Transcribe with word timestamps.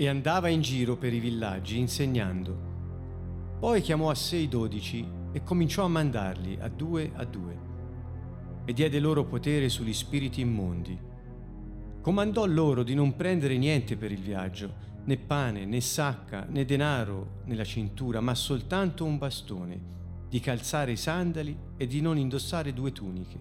e 0.00 0.06
andava 0.06 0.46
in 0.46 0.60
giro 0.60 0.96
per 0.96 1.12
i 1.12 1.18
villaggi 1.18 1.76
insegnando. 1.76 2.56
Poi 3.58 3.80
chiamò 3.80 4.10
a 4.10 4.14
sé 4.14 4.36
i 4.36 4.48
dodici 4.48 5.04
e 5.32 5.42
cominciò 5.42 5.84
a 5.84 5.88
mandarli 5.88 6.56
a 6.60 6.68
due 6.68 7.10
a 7.14 7.24
due 7.24 7.58
e 8.64 8.72
diede 8.72 9.00
loro 9.00 9.24
potere 9.24 9.68
sugli 9.68 9.92
spiriti 9.92 10.40
immondi. 10.40 10.96
Comandò 12.00 12.46
loro 12.46 12.84
di 12.84 12.94
non 12.94 13.16
prendere 13.16 13.58
niente 13.58 13.96
per 13.96 14.12
il 14.12 14.20
viaggio, 14.20 14.72
né 15.04 15.16
pane, 15.16 15.64
né 15.64 15.80
sacca, 15.80 16.46
né 16.48 16.64
denaro 16.64 17.40
nella 17.46 17.64
cintura, 17.64 18.20
ma 18.20 18.36
soltanto 18.36 19.04
un 19.04 19.18
bastone, 19.18 19.80
di 20.28 20.38
calzare 20.38 20.92
i 20.92 20.96
sandali 20.96 21.58
e 21.76 21.88
di 21.88 22.00
non 22.00 22.18
indossare 22.18 22.72
due 22.72 22.92
tuniche. 22.92 23.38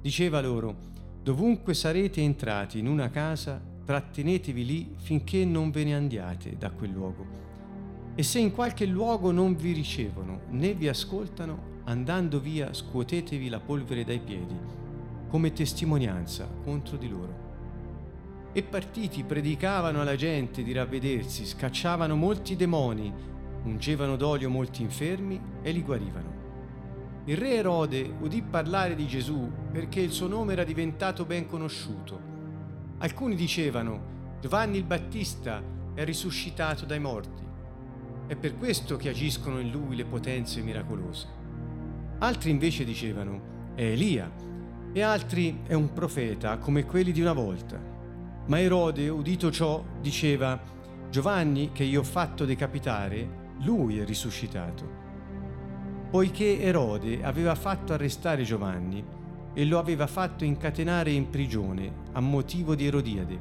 Diceva 0.00 0.40
loro, 0.40 0.74
dovunque 1.22 1.74
sarete 1.74 2.22
entrati 2.22 2.78
in 2.78 2.86
una 2.86 3.10
casa, 3.10 3.60
trattenetevi 3.90 4.64
lì 4.64 4.94
finché 4.98 5.44
non 5.44 5.72
ve 5.72 5.82
ne 5.82 5.96
andiate 5.96 6.56
da 6.56 6.70
quel 6.70 6.92
luogo. 6.92 7.26
E 8.14 8.22
se 8.22 8.38
in 8.38 8.52
qualche 8.52 8.86
luogo 8.86 9.32
non 9.32 9.56
vi 9.56 9.72
ricevono 9.72 10.42
né 10.50 10.74
vi 10.74 10.86
ascoltano, 10.86 11.80
andando 11.86 12.38
via 12.38 12.72
scuotetevi 12.72 13.48
la 13.48 13.58
polvere 13.58 14.04
dai 14.04 14.20
piedi, 14.20 14.54
come 15.26 15.52
testimonianza 15.52 16.48
contro 16.62 16.96
di 16.96 17.08
loro. 17.08 17.34
E 18.52 18.62
partiti 18.62 19.24
predicavano 19.24 20.00
alla 20.00 20.14
gente 20.14 20.62
di 20.62 20.70
ravvedersi, 20.70 21.44
scacciavano 21.44 22.14
molti 22.14 22.54
demoni, 22.54 23.12
ungevano 23.64 24.14
d'olio 24.14 24.50
molti 24.50 24.82
infermi 24.82 25.40
e 25.62 25.72
li 25.72 25.82
guarivano. 25.82 26.38
Il 27.24 27.36
re 27.36 27.54
Erode 27.54 28.08
udì 28.20 28.40
parlare 28.40 28.94
di 28.94 29.08
Gesù 29.08 29.50
perché 29.72 29.98
il 29.98 30.12
suo 30.12 30.28
nome 30.28 30.52
era 30.52 30.62
diventato 30.62 31.24
ben 31.24 31.48
conosciuto. 31.48 32.29
Alcuni 33.02 33.34
dicevano, 33.34 34.36
Giovanni 34.42 34.76
il 34.76 34.84
Battista 34.84 35.62
è 35.94 36.04
risuscitato 36.04 36.84
dai 36.84 37.00
morti. 37.00 37.42
È 38.26 38.36
per 38.36 38.58
questo 38.58 38.96
che 38.96 39.08
agiscono 39.08 39.58
in 39.58 39.70
lui 39.70 39.96
le 39.96 40.04
potenze 40.04 40.60
miracolose. 40.60 41.26
Altri 42.18 42.50
invece 42.50 42.84
dicevano, 42.84 43.72
è 43.74 43.84
Elia, 43.84 44.30
e 44.92 45.00
altri 45.00 45.62
è 45.66 45.72
un 45.72 45.94
profeta 45.94 46.58
come 46.58 46.84
quelli 46.84 47.10
di 47.10 47.22
una 47.22 47.32
volta. 47.32 47.80
Ma 48.48 48.60
Erode, 48.60 49.08
udito 49.08 49.50
ciò, 49.50 49.82
diceva, 50.02 50.60
Giovanni, 51.08 51.70
che 51.72 51.84
io 51.84 52.00
ho 52.00 52.04
fatto 52.04 52.44
decapitare, 52.44 53.54
lui 53.60 53.98
è 53.98 54.04
risuscitato. 54.04 54.98
Poiché 56.10 56.60
Erode 56.60 57.22
aveva 57.22 57.54
fatto 57.54 57.94
arrestare 57.94 58.42
Giovanni 58.42 59.02
e 59.54 59.64
lo 59.64 59.78
aveva 59.78 60.06
fatto 60.06 60.44
incatenare 60.44 61.12
in 61.12 61.30
prigione 61.30 61.99
a 62.12 62.20
motivo 62.20 62.74
di 62.74 62.86
Erodiade, 62.86 63.40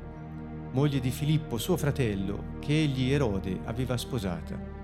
moglie 0.72 1.00
di 1.00 1.10
Filippo, 1.10 1.58
suo 1.58 1.76
fratello, 1.76 2.58
che 2.60 2.84
egli 2.84 3.12
Erode 3.12 3.62
aveva 3.66 3.98
sposata. 3.98 4.78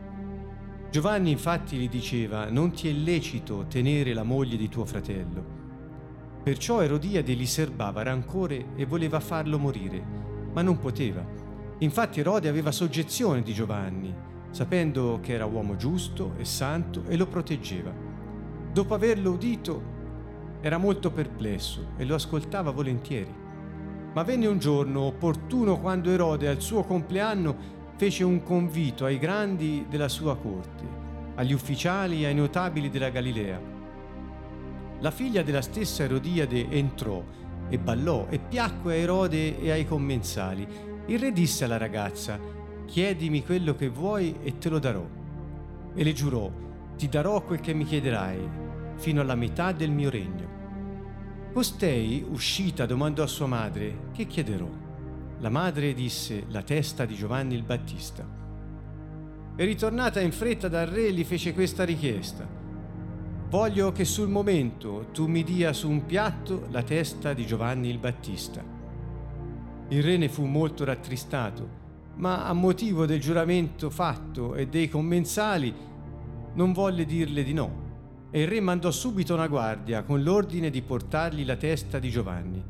Giovanni 0.89 1.29
infatti 1.29 1.77
gli 1.77 1.89
diceva, 1.89 2.49
non 2.49 2.71
ti 2.71 2.89
è 2.89 2.91
lecito 2.91 3.65
tenere 3.67 4.13
la 4.13 4.23
moglie 4.23 4.57
di 4.57 4.69
tuo 4.69 4.85
fratello. 4.85 5.63
Perciò 6.41 6.81
Erodiade 6.81 7.33
gli 7.33 7.45
serbava 7.45 8.01
rancore 8.01 8.67
e 8.75 8.85
voleva 8.85 9.19
farlo 9.19 9.59
morire, 9.59 10.03
ma 10.51 10.61
non 10.63 10.79
poteva. 10.79 11.23
Infatti 11.79 12.21
Erode 12.21 12.47
aveva 12.47 12.71
soggezione 12.71 13.43
di 13.43 13.53
Giovanni, 13.53 14.13
sapendo 14.49 15.19
che 15.21 15.33
era 15.33 15.45
uomo 15.45 15.75
giusto 15.75 16.33
e 16.37 16.45
santo 16.45 17.03
e 17.07 17.17
lo 17.17 17.27
proteggeva. 17.27 17.93
Dopo 18.71 18.93
averlo 18.93 19.31
udito, 19.31 19.93
era 20.61 20.77
molto 20.77 21.11
perplesso 21.11 21.89
e 21.97 22.05
lo 22.05 22.15
ascoltava 22.15 22.71
volentieri. 22.71 23.43
Ma 24.15 24.23
venne 24.23 24.47
un 24.47 24.57
giorno 24.57 25.03
opportuno 25.03 25.79
quando 25.79 26.09
Erode 26.09 26.49
al 26.49 26.61
suo 26.61 26.83
compleanno 26.83 27.55
fece 27.95 28.25
un 28.25 28.43
convito 28.43 29.05
ai 29.05 29.17
grandi 29.17 29.85
della 29.87 30.09
sua 30.09 30.35
corte, 30.35 30.83
agli 31.35 31.53
ufficiali 31.53 32.23
e 32.23 32.25
ai 32.25 32.35
notabili 32.35 32.89
della 32.89 33.09
Galilea 33.09 33.75
la 35.05 35.11
figlia 35.11 35.43
della 35.43 35.61
stessa 35.61 36.03
Erodiade 36.03 36.69
entrò 36.69 37.23
e 37.69 37.77
ballò 37.77 38.27
e 38.29 38.39
piacque 38.39 38.93
a 38.93 38.97
Erode 38.97 39.59
e 39.59 39.69
ai 39.69 39.85
commensali. 39.85 40.65
Il 41.07 41.19
re 41.19 41.31
disse 41.31 41.65
alla 41.65 41.77
ragazza, 41.77 42.39
chiedimi 42.85 43.43
quello 43.43 43.75
che 43.75 43.89
vuoi 43.89 44.37
e 44.41 44.57
te 44.57 44.69
lo 44.69 44.79
darò. 44.79 45.05
E 45.93 46.03
le 46.03 46.13
giurò, 46.13 46.49
ti 46.97 47.09
darò 47.09 47.41
quel 47.43 47.59
che 47.59 47.73
mi 47.73 47.83
chiederai, 47.83 48.49
fino 48.95 49.21
alla 49.21 49.35
metà 49.35 49.73
del 49.73 49.91
mio 49.91 50.09
regno. 50.09 50.44
Costei, 51.55 52.21
uscita, 52.29 52.85
domandò 52.85 53.23
a 53.23 53.27
sua 53.27 53.47
madre, 53.47 54.09
che 54.11 54.27
chiederò? 54.27 54.67
La 55.39 55.49
madre 55.49 55.93
disse, 55.93 56.47
la 56.49 56.61
testa 56.63 57.05
di 57.05 57.15
Giovanni 57.15 57.55
il 57.55 57.63
Battista. 57.63 58.27
E 59.55 59.63
ritornata 59.63 60.19
in 60.19 60.33
fretta 60.33 60.67
dal 60.67 60.85
re 60.85 61.13
gli 61.13 61.23
fece 61.23 61.53
questa 61.53 61.85
richiesta. 61.85 62.45
Voglio 63.47 63.93
che 63.93 64.03
sul 64.03 64.27
momento 64.27 65.07
tu 65.13 65.27
mi 65.27 65.45
dia 65.45 65.71
su 65.71 65.89
un 65.89 66.05
piatto 66.05 66.67
la 66.71 66.83
testa 66.83 67.31
di 67.31 67.45
Giovanni 67.45 67.87
il 67.87 67.99
Battista. 67.99 68.61
Il 69.87 70.03
re 70.03 70.17
ne 70.17 70.27
fu 70.27 70.43
molto 70.43 70.83
rattristato, 70.83 71.69
ma 72.15 72.47
a 72.47 72.51
motivo 72.51 73.05
del 73.05 73.21
giuramento 73.21 73.89
fatto 73.89 74.55
e 74.55 74.67
dei 74.67 74.89
commensali 74.89 75.73
non 76.53 76.73
volle 76.73 77.05
dirle 77.05 77.43
di 77.45 77.53
no. 77.53 77.84
E 78.35 78.41
il 78.41 78.49
re 78.49 78.59
mandò 78.59 78.91
subito 78.91 79.33
una 79.33 79.47
guardia 79.47 80.03
con 80.03 80.21
l'ordine 80.21 80.69
di 80.69 80.81
portargli 80.81 81.45
la 81.45 81.55
testa 81.55 81.99
di 81.99 82.09
Giovanni. 82.09 82.61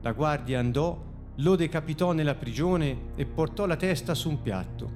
La 0.00 0.10
guardia 0.10 0.58
andò, 0.58 1.00
lo 1.36 1.54
decapitò 1.54 2.10
nella 2.10 2.34
prigione 2.34 3.12
e 3.14 3.24
portò 3.24 3.66
la 3.66 3.76
testa 3.76 4.16
su 4.16 4.28
un 4.28 4.42
piatto. 4.42 4.90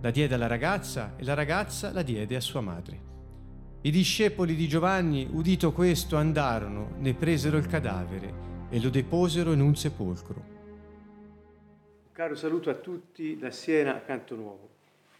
La 0.00 0.10
diede 0.10 0.34
alla 0.34 0.48
ragazza 0.48 1.14
e 1.16 1.22
la 1.22 1.34
ragazza 1.34 1.92
la 1.92 2.02
diede 2.02 2.34
a 2.34 2.40
sua 2.40 2.60
madre. 2.60 3.00
I 3.82 3.92
discepoli 3.92 4.56
di 4.56 4.66
Giovanni, 4.66 5.28
udito 5.30 5.70
questo, 5.70 6.16
andarono, 6.16 6.96
ne 6.98 7.14
presero 7.14 7.56
il 7.56 7.68
cadavere 7.68 8.66
e 8.68 8.80
lo 8.80 8.88
deposero 8.88 9.52
in 9.52 9.60
un 9.60 9.76
sepolcro. 9.76 10.44
Caro 12.10 12.34
saluto 12.34 12.68
a 12.68 12.74
tutti 12.74 13.38
da 13.38 13.52
Siena 13.52 13.94
a 13.94 14.00
Canto 14.00 14.34
Nuovo. 14.34 14.75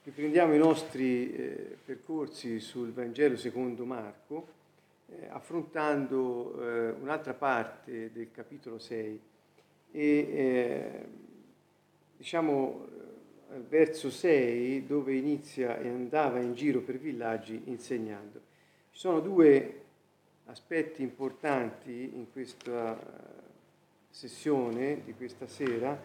Riprendiamo 0.07 0.55
i 0.55 0.59
nostri 0.59 1.35
eh, 1.35 1.77
percorsi 1.85 2.61
sul 2.61 2.93
Vangelo 2.93 3.37
secondo 3.37 3.85
Marco, 3.85 4.47
eh, 5.09 5.27
affrontando 5.31 6.63
eh, 6.63 6.91
un'altra 6.91 7.35
parte 7.35 8.13
del 8.13 8.31
capitolo 8.31 8.79
6 8.79 9.21
e 9.91 10.01
eh, 10.01 11.05
diciamo 12.19 12.87
eh, 13.51 13.59
verso 13.69 14.09
6 14.09 14.87
dove 14.87 15.13
inizia 15.13 15.77
e 15.77 15.89
andava 15.89 16.39
in 16.39 16.55
giro 16.55 16.83
per 16.83 17.01
villaggi 17.01 17.63
insegnando. 17.65 18.41
Ci 18.93 19.01
sono 19.01 19.19
due 19.19 19.81
aspetti 20.45 21.03
importanti 21.03 22.13
in 22.15 22.31
questa 22.31 22.97
sessione 24.09 25.03
di 25.05 25.15
questa 25.15 25.49
sera. 25.49 26.01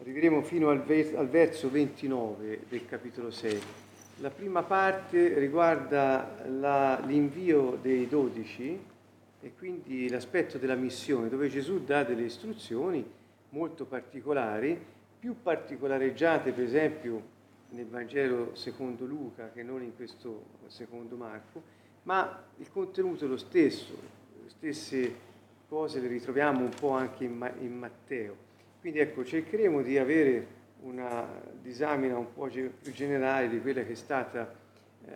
Arriveremo 0.00 0.40
fino 0.40 0.70
al, 0.70 0.82
verso 1.28 1.70
29 1.70 2.60
del 2.70 2.86
capitolo 2.86 3.30
6. 3.30 3.60
La 4.20 4.30
prima 4.30 4.62
parte 4.62 5.38
riguarda 5.38 6.42
la, 6.48 6.98
l'invio 7.04 7.78
dei 7.82 8.08
dodici 8.08 8.80
e 9.42 9.52
quindi 9.58 10.08
l'aspetto 10.08 10.56
della 10.56 10.74
missione, 10.74 11.28
dove 11.28 11.50
Gesù 11.50 11.84
dà 11.84 12.02
delle 12.02 12.22
istruzioni 12.22 13.04
molto 13.50 13.84
particolari, 13.84 14.82
più 15.18 15.36
particolareggiate 15.42 16.52
per 16.52 16.64
esempio 16.64 17.22
nel 17.70 17.86
Vangelo 17.86 18.54
secondo 18.54 19.04
Luca 19.04 19.50
che 19.52 19.62
non 19.62 19.82
in 19.82 19.94
questo 19.94 20.44
secondo 20.68 21.16
Marco, 21.16 21.62
ma 22.04 22.42
il 22.56 22.70
contenuto 22.70 23.26
è 23.26 23.28
lo 23.28 23.36
stesso, 23.36 23.92
le 24.42 24.48
stesse 24.48 25.14
cose 25.68 26.00
le 26.00 26.08
ritroviamo 26.08 26.60
un 26.60 26.70
po' 26.70 26.92
anche 26.92 27.24
in, 27.24 27.52
in 27.60 27.76
Matteo. 27.76 28.48
Quindi 28.80 28.98
ecco, 28.98 29.24
cercheremo 29.24 29.82
di 29.82 29.98
avere 29.98 30.58
una 30.80 31.26
disamina 31.60 32.16
un 32.16 32.32
po' 32.32 32.46
più 32.46 32.92
generale 32.92 33.50
di 33.50 33.60
quella 33.60 33.82
che 33.82 33.92
è 33.92 33.94
stata 33.94 34.50
eh, 35.04 35.12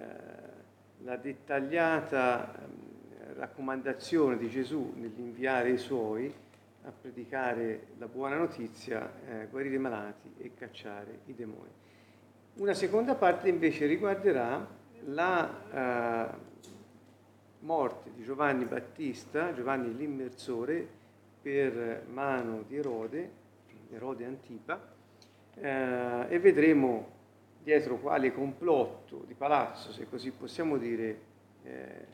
la 0.98 1.16
dettagliata 1.16 2.54
eh, 2.54 3.32
raccomandazione 3.34 4.36
di 4.36 4.50
Gesù 4.50 4.92
nell'inviare 4.96 5.70
i 5.70 5.78
suoi 5.78 6.30
a 6.82 6.92
predicare 6.92 7.86
la 7.96 8.06
buona 8.06 8.36
notizia, 8.36 9.10
eh, 9.26 9.46
guarire 9.46 9.76
i 9.76 9.78
malati 9.78 10.34
e 10.36 10.52
cacciare 10.54 11.20
i 11.24 11.34
demoni. 11.34 11.70
Una 12.56 12.74
seconda 12.74 13.14
parte 13.14 13.48
invece 13.48 13.86
riguarderà 13.86 14.68
la 15.06 16.30
eh, 16.30 16.36
morte 17.60 18.10
di 18.14 18.22
Giovanni 18.22 18.66
Battista, 18.66 19.54
Giovanni 19.54 19.96
l'immersore, 19.96 20.86
per 21.40 22.04
mano 22.10 22.62
di 22.66 22.76
Erode, 22.76 23.42
Erode 23.94 24.24
Antipa, 24.24 24.92
eh, 25.54 26.26
e 26.28 26.38
vedremo 26.38 27.12
dietro 27.62 27.96
quale 27.98 28.32
complotto 28.32 29.24
di 29.26 29.34
palazzo, 29.34 29.92
se 29.92 30.08
così 30.08 30.30
possiamo 30.30 30.76
dire, 30.76 31.18
eh, 31.62 32.06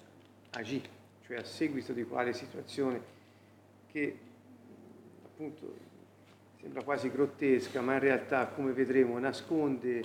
agì, 0.51 0.83
cioè 1.27 1.39
a 1.39 1.45
seguito 1.45 1.93
di 1.93 2.05
quale 2.05 2.33
situazione 2.33 3.19
che 3.91 4.19
appunto 5.25 5.75
sembra 6.61 6.83
quasi 6.83 7.11
grottesca, 7.11 7.81
ma 7.81 7.95
in 7.95 8.01
realtà, 8.01 8.47
come 8.49 8.73
vedremo, 8.73 9.19
nasconde 9.19 9.99
eh, 9.99 10.05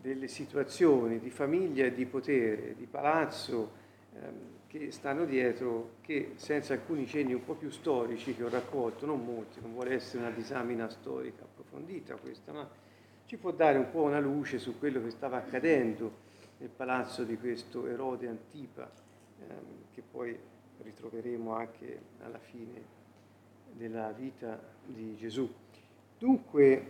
delle 0.00 0.28
situazioni 0.28 1.18
di 1.18 1.30
famiglia 1.30 1.86
e 1.86 1.94
di 1.94 2.04
potere, 2.04 2.74
di 2.76 2.84
palazzo, 2.84 3.72
ehm, 4.14 4.52
che 4.78 4.90
stanno 4.90 5.24
dietro, 5.24 5.98
che 6.00 6.32
senza 6.34 6.72
alcuni 6.72 7.06
cenni 7.06 7.32
un 7.32 7.44
po' 7.44 7.54
più 7.54 7.70
storici 7.70 8.34
che 8.34 8.42
ho 8.42 8.48
raccolto, 8.48 9.06
non 9.06 9.24
molti, 9.24 9.60
non 9.60 9.72
vuole 9.72 9.94
essere 9.94 10.24
una 10.24 10.32
disamina 10.32 10.88
storica 10.88 11.44
approfondita 11.44 12.16
questa, 12.16 12.52
ma 12.52 12.68
ci 13.24 13.36
può 13.36 13.52
dare 13.52 13.78
un 13.78 13.88
po' 13.92 14.02
una 14.02 14.18
luce 14.18 14.58
su 14.58 14.76
quello 14.76 15.00
che 15.00 15.10
stava 15.10 15.36
accadendo 15.36 16.22
nel 16.58 16.70
palazzo 16.70 17.22
di 17.22 17.38
questo 17.38 17.86
Erode 17.86 18.26
Antipa, 18.26 18.90
ehm, 19.38 19.58
che 19.92 20.02
poi 20.02 20.36
ritroveremo 20.82 21.54
anche 21.54 22.00
alla 22.24 22.40
fine 22.40 22.82
della 23.74 24.10
vita 24.10 24.60
di 24.84 25.14
Gesù. 25.14 25.48
Dunque, 26.18 26.86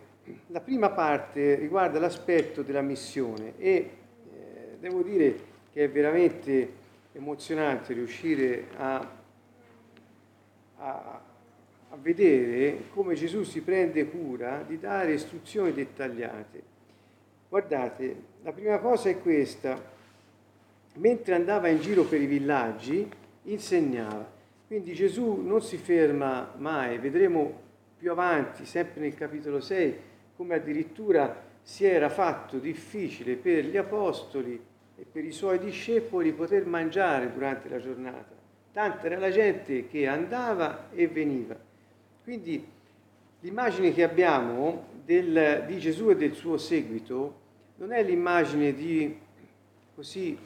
la 0.46 0.60
prima 0.60 0.88
parte 0.88 1.56
riguarda 1.56 1.98
l'aspetto 1.98 2.62
della 2.62 2.80
missione 2.80 3.58
e 3.58 3.90
eh, 4.32 4.76
devo 4.80 5.02
dire 5.02 5.52
che 5.70 5.84
è 5.84 5.90
veramente 5.90 6.82
emozionante 7.14 7.92
riuscire 7.92 8.66
a, 8.76 9.08
a, 10.76 11.22
a 11.90 11.96
vedere 11.96 12.88
come 12.90 13.14
Gesù 13.14 13.44
si 13.44 13.60
prende 13.62 14.08
cura 14.10 14.64
di 14.66 14.78
dare 14.78 15.14
istruzioni 15.14 15.72
dettagliate. 15.72 16.62
Guardate, 17.48 18.16
la 18.42 18.52
prima 18.52 18.78
cosa 18.78 19.08
è 19.08 19.20
questa. 19.20 19.92
Mentre 20.96 21.34
andava 21.34 21.68
in 21.68 21.80
giro 21.80 22.04
per 22.04 22.20
i 22.20 22.26
villaggi, 22.26 23.08
insegnava. 23.44 24.32
Quindi 24.66 24.92
Gesù 24.92 25.40
non 25.40 25.62
si 25.62 25.76
ferma 25.76 26.52
mai, 26.56 26.98
vedremo 26.98 27.62
più 27.96 28.10
avanti, 28.10 28.64
sempre 28.64 29.00
nel 29.00 29.14
capitolo 29.14 29.60
6, 29.60 29.96
come 30.36 30.56
addirittura 30.56 31.42
si 31.62 31.84
era 31.84 32.08
fatto 32.08 32.58
difficile 32.58 33.36
per 33.36 33.64
gli 33.66 33.76
apostoli 33.76 34.60
e 34.96 35.04
per 35.10 35.24
i 35.24 35.32
suoi 35.32 35.58
discepoli 35.58 36.32
poter 36.32 36.66
mangiare 36.66 37.32
durante 37.32 37.68
la 37.68 37.80
giornata. 37.80 38.32
Tanta 38.72 39.06
era 39.06 39.18
la 39.18 39.30
gente 39.30 39.86
che 39.86 40.06
andava 40.06 40.90
e 40.92 41.06
veniva. 41.08 41.56
Quindi 42.22 42.64
l'immagine 43.40 43.92
che 43.92 44.02
abbiamo 44.02 44.86
del, 45.04 45.64
di 45.66 45.78
Gesù 45.78 46.10
e 46.10 46.16
del 46.16 46.34
suo 46.34 46.56
seguito 46.56 47.42
non 47.76 47.92
è 47.92 48.02
l'immagine 48.02 48.72
di 48.72 49.18
così 49.94 50.36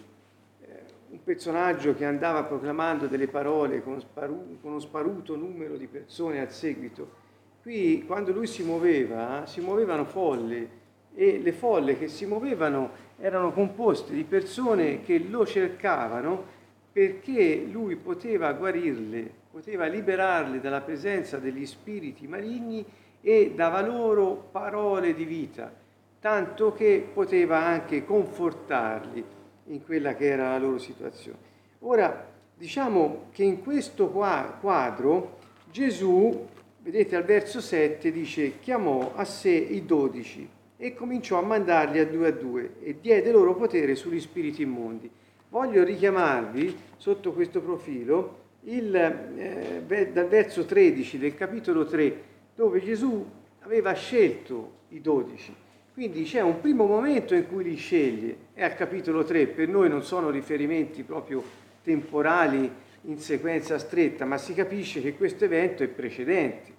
eh, 0.60 0.66
un 1.10 1.22
personaggio 1.22 1.94
che 1.94 2.04
andava 2.04 2.44
proclamando 2.44 3.06
delle 3.06 3.28
parole 3.28 3.82
con, 3.82 4.00
sparu, 4.00 4.58
con 4.60 4.70
uno 4.72 4.80
sparuto 4.80 5.36
numero 5.36 5.76
di 5.76 5.86
persone 5.86 6.40
al 6.40 6.50
seguito. 6.50 7.26
Qui 7.62 8.04
quando 8.06 8.32
lui 8.32 8.46
si 8.46 8.62
muoveva, 8.62 9.44
si 9.46 9.60
muovevano 9.60 10.04
folle 10.04 10.76
e 11.14 11.38
le 11.38 11.52
folle 11.52 11.98
che 11.98 12.08
si 12.08 12.26
muovevano 12.26 13.06
erano 13.20 13.52
composte 13.52 14.12
di 14.12 14.24
persone 14.24 15.02
che 15.02 15.18
lo 15.18 15.44
cercavano 15.44 16.56
perché 16.92 17.66
lui 17.70 17.96
poteva 17.96 18.52
guarirle, 18.52 19.30
poteva 19.50 19.86
liberarle 19.86 20.60
dalla 20.60 20.80
presenza 20.80 21.38
degli 21.38 21.66
spiriti 21.66 22.26
maligni 22.26 22.84
e 23.20 23.52
dava 23.54 23.80
loro 23.80 24.48
parole 24.50 25.14
di 25.14 25.24
vita, 25.24 25.72
tanto 26.20 26.72
che 26.72 27.06
poteva 27.12 27.58
anche 27.58 28.04
confortarli 28.04 29.24
in 29.66 29.84
quella 29.84 30.14
che 30.14 30.26
era 30.26 30.50
la 30.50 30.58
loro 30.58 30.78
situazione. 30.78 31.38
Ora, 31.80 32.26
diciamo 32.56 33.26
che 33.32 33.44
in 33.44 33.62
questo 33.62 34.08
quadro 34.08 35.38
Gesù, 35.70 36.46
vedete 36.80 37.16
al 37.16 37.24
verso 37.24 37.60
7, 37.60 38.10
dice, 38.10 38.58
chiamò 38.60 39.12
a 39.14 39.24
sé 39.24 39.50
i 39.50 39.84
dodici 39.84 40.48
e 40.80 40.94
cominciò 40.94 41.38
a 41.38 41.42
mandarli 41.42 41.98
a 41.98 42.06
due 42.06 42.28
a 42.28 42.30
due 42.32 42.74
e 42.80 42.96
diede 43.00 43.32
loro 43.32 43.54
potere 43.54 43.96
sugli 43.96 44.20
spiriti 44.20 44.62
immondi. 44.62 45.10
Voglio 45.50 45.82
richiamarvi 45.82 46.76
sotto 46.96 47.32
questo 47.32 47.60
profilo 47.60 48.46
il, 48.62 48.94
eh, 48.94 50.10
dal 50.12 50.28
verso 50.28 50.64
13 50.64 51.18
del 51.18 51.34
capitolo 51.34 51.84
3 51.84 52.22
dove 52.54 52.80
Gesù 52.80 53.26
aveva 53.60 53.92
scelto 53.92 54.72
i 54.90 55.00
dodici. 55.00 55.54
Quindi 55.92 56.22
c'è 56.22 56.40
un 56.40 56.60
primo 56.60 56.86
momento 56.86 57.34
in 57.34 57.48
cui 57.48 57.64
li 57.64 57.76
sceglie, 57.76 58.36
è 58.54 58.62
al 58.62 58.76
capitolo 58.76 59.24
3, 59.24 59.48
per 59.48 59.68
noi 59.68 59.88
non 59.88 60.04
sono 60.04 60.30
riferimenti 60.30 61.02
proprio 61.02 61.42
temporali 61.82 62.70
in 63.02 63.18
sequenza 63.18 63.78
stretta, 63.78 64.24
ma 64.24 64.38
si 64.38 64.54
capisce 64.54 65.00
che 65.00 65.16
questo 65.16 65.44
evento 65.44 65.82
è 65.82 65.88
precedente. 65.88 66.72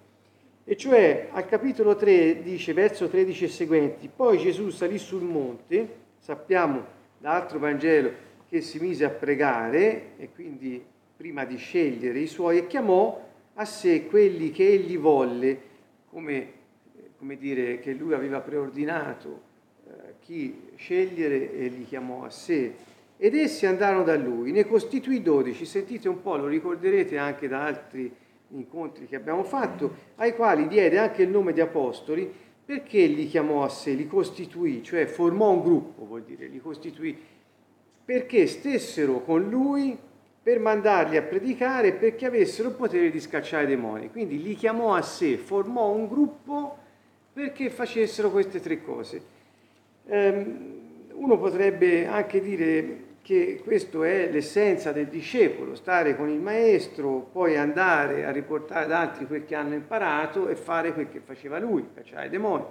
E 0.69 0.77
cioè 0.77 1.30
al 1.31 1.48
capitolo 1.48 1.95
3 1.95 2.44
dice, 2.44 2.74
verso 2.74 3.07
13 3.07 3.45
e 3.45 3.48
seguenti, 3.48 4.07
poi 4.16 4.38
Gesù 4.38 4.69
salì 4.69 5.00
sul 5.00 5.24
monte, 5.24 5.95
sappiamo 6.19 6.86
da 7.18 7.31
altro 7.31 7.57
Vangelo 7.57 8.12
che 8.48 8.62
si 8.62 8.77
mise 8.77 9.04
a 9.04 9.10
pregare 9.10 10.12
e 10.18 10.30
quindi 10.31 10.80
prima 11.18 11.44
di 11.44 11.57
scegliere 11.57 12.19
i 12.19 12.27
suoi 12.27 12.60
e 12.60 12.68
chiamò 12.68 13.19
a 13.56 13.66
sé 13.66 14.06
quelli 14.06 14.51
che 14.51 14.68
egli 14.68 14.95
volle, 14.95 15.60
come, 16.07 16.51
come 17.18 17.36
dire 17.38 17.80
che 17.80 17.94
lui 17.94 18.13
aveva 18.13 18.39
preordinato 18.39 19.42
eh, 19.88 19.92
chi 20.19 20.69
scegliere 20.75 21.51
e 21.51 21.68
li 21.69 21.86
chiamò 21.86 22.25
a 22.25 22.30
sé. 22.30 22.74
Ed 23.18 23.33
essi 23.33 23.66
andarono 23.66 24.04
da 24.04 24.16
lui, 24.16 24.51
ne 24.51 24.68
costituì 24.68 25.24
dodici, 25.24 25.66
sentite 25.66 26.07
un 26.07 26.21
po', 26.21 26.38
lo 26.38 26.45
ricorderete 26.45 27.18
anche 27.18 27.48
da 27.48 27.63
altri 27.63 28.19
incontri 28.49 29.07
che 29.07 29.15
abbiamo 29.15 29.43
fatto, 29.43 29.93
ai 30.15 30.33
quali 30.35 30.67
diede 30.67 30.97
anche 30.97 31.23
il 31.23 31.29
nome 31.29 31.53
di 31.53 31.61
apostoli, 31.61 32.31
perché 32.65 33.05
li 33.05 33.27
chiamò 33.27 33.63
a 33.63 33.69
sé, 33.69 33.93
li 33.93 34.07
costituì, 34.07 34.83
cioè 34.83 35.05
formò 35.05 35.51
un 35.51 35.63
gruppo, 35.63 36.05
vuol 36.05 36.23
dire, 36.23 36.47
li 36.47 36.59
costituì, 36.59 37.17
perché 38.05 38.47
stessero 38.47 39.21
con 39.21 39.49
lui 39.49 39.97
per 40.41 40.59
mandarli 40.59 41.17
a 41.17 41.21
predicare, 41.21 41.93
perché 41.93 42.25
avessero 42.25 42.69
il 42.69 42.75
potere 42.75 43.11
di 43.11 43.19
scacciare 43.19 43.65
i 43.65 43.67
demoni. 43.67 44.09
Quindi 44.09 44.41
li 44.41 44.55
chiamò 44.55 44.94
a 44.94 45.01
sé, 45.01 45.37
formò 45.37 45.91
un 45.91 46.07
gruppo 46.07 46.77
perché 47.33 47.69
facessero 47.69 48.31
queste 48.31 48.59
tre 48.59 48.81
cose. 48.81 49.21
Um, 50.06 50.77
uno 51.13 51.37
potrebbe 51.37 52.07
anche 52.07 52.41
dire 52.41 53.08
che 53.21 53.61
questo 53.64 54.04
è 54.04 54.30
l'essenza 54.31 54.92
del 54.92 55.07
discepolo, 55.07 55.76
stare 55.76 56.16
con 56.16 56.30
il 56.30 56.40
maestro, 56.40 57.30
poi 57.31 57.57
andare 57.57 58.26
a 58.26 58.31
riportare 58.31 58.85
ad 58.85 58.92
altri 58.92 59.28
quel 59.28 59.45
che 59.45 59.56
hanno 59.56 59.76
imparato 59.76 60.47
e 60.47 60.56
fare 60.56 60.94
quel 60.94 61.09
che 61.09 61.19
faceva 61.19 61.59
lui, 61.59 61.85
cacciare 61.94 62.28
i 62.28 62.30
demoni. 62.30 62.64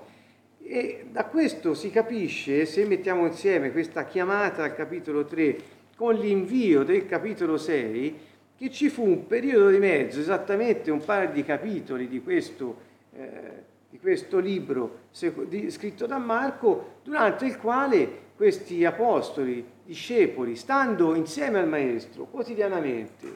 E 0.60 1.06
da 1.10 1.24
questo 1.26 1.74
si 1.74 1.90
capisce, 1.90 2.66
se 2.66 2.84
mettiamo 2.84 3.26
insieme 3.26 3.72
questa 3.72 4.04
chiamata 4.04 4.64
al 4.64 4.74
capitolo 4.74 5.24
3 5.24 5.56
con 5.96 6.14
l'invio 6.14 6.82
del 6.82 7.06
capitolo 7.06 7.56
6, 7.56 8.18
che 8.56 8.70
ci 8.70 8.88
fu 8.88 9.04
un 9.04 9.26
periodo 9.26 9.70
di 9.70 9.78
mezzo, 9.78 10.18
esattamente 10.18 10.90
un 10.90 11.04
paio 11.04 11.30
di 11.30 11.44
capitoli 11.44 12.08
di 12.08 12.20
questo, 12.20 12.76
eh, 13.14 13.64
di 13.88 13.98
questo 14.00 14.40
libro 14.40 15.06
scritto 15.10 16.06
da 16.06 16.18
Marco, 16.18 16.96
durante 17.04 17.46
il 17.46 17.56
quale 17.56 18.26
questi 18.36 18.84
apostoli, 18.84 19.64
discepoli, 19.88 20.54
stando 20.54 21.14
insieme 21.14 21.58
al 21.58 21.66
Maestro 21.66 22.24
quotidianamente, 22.24 23.26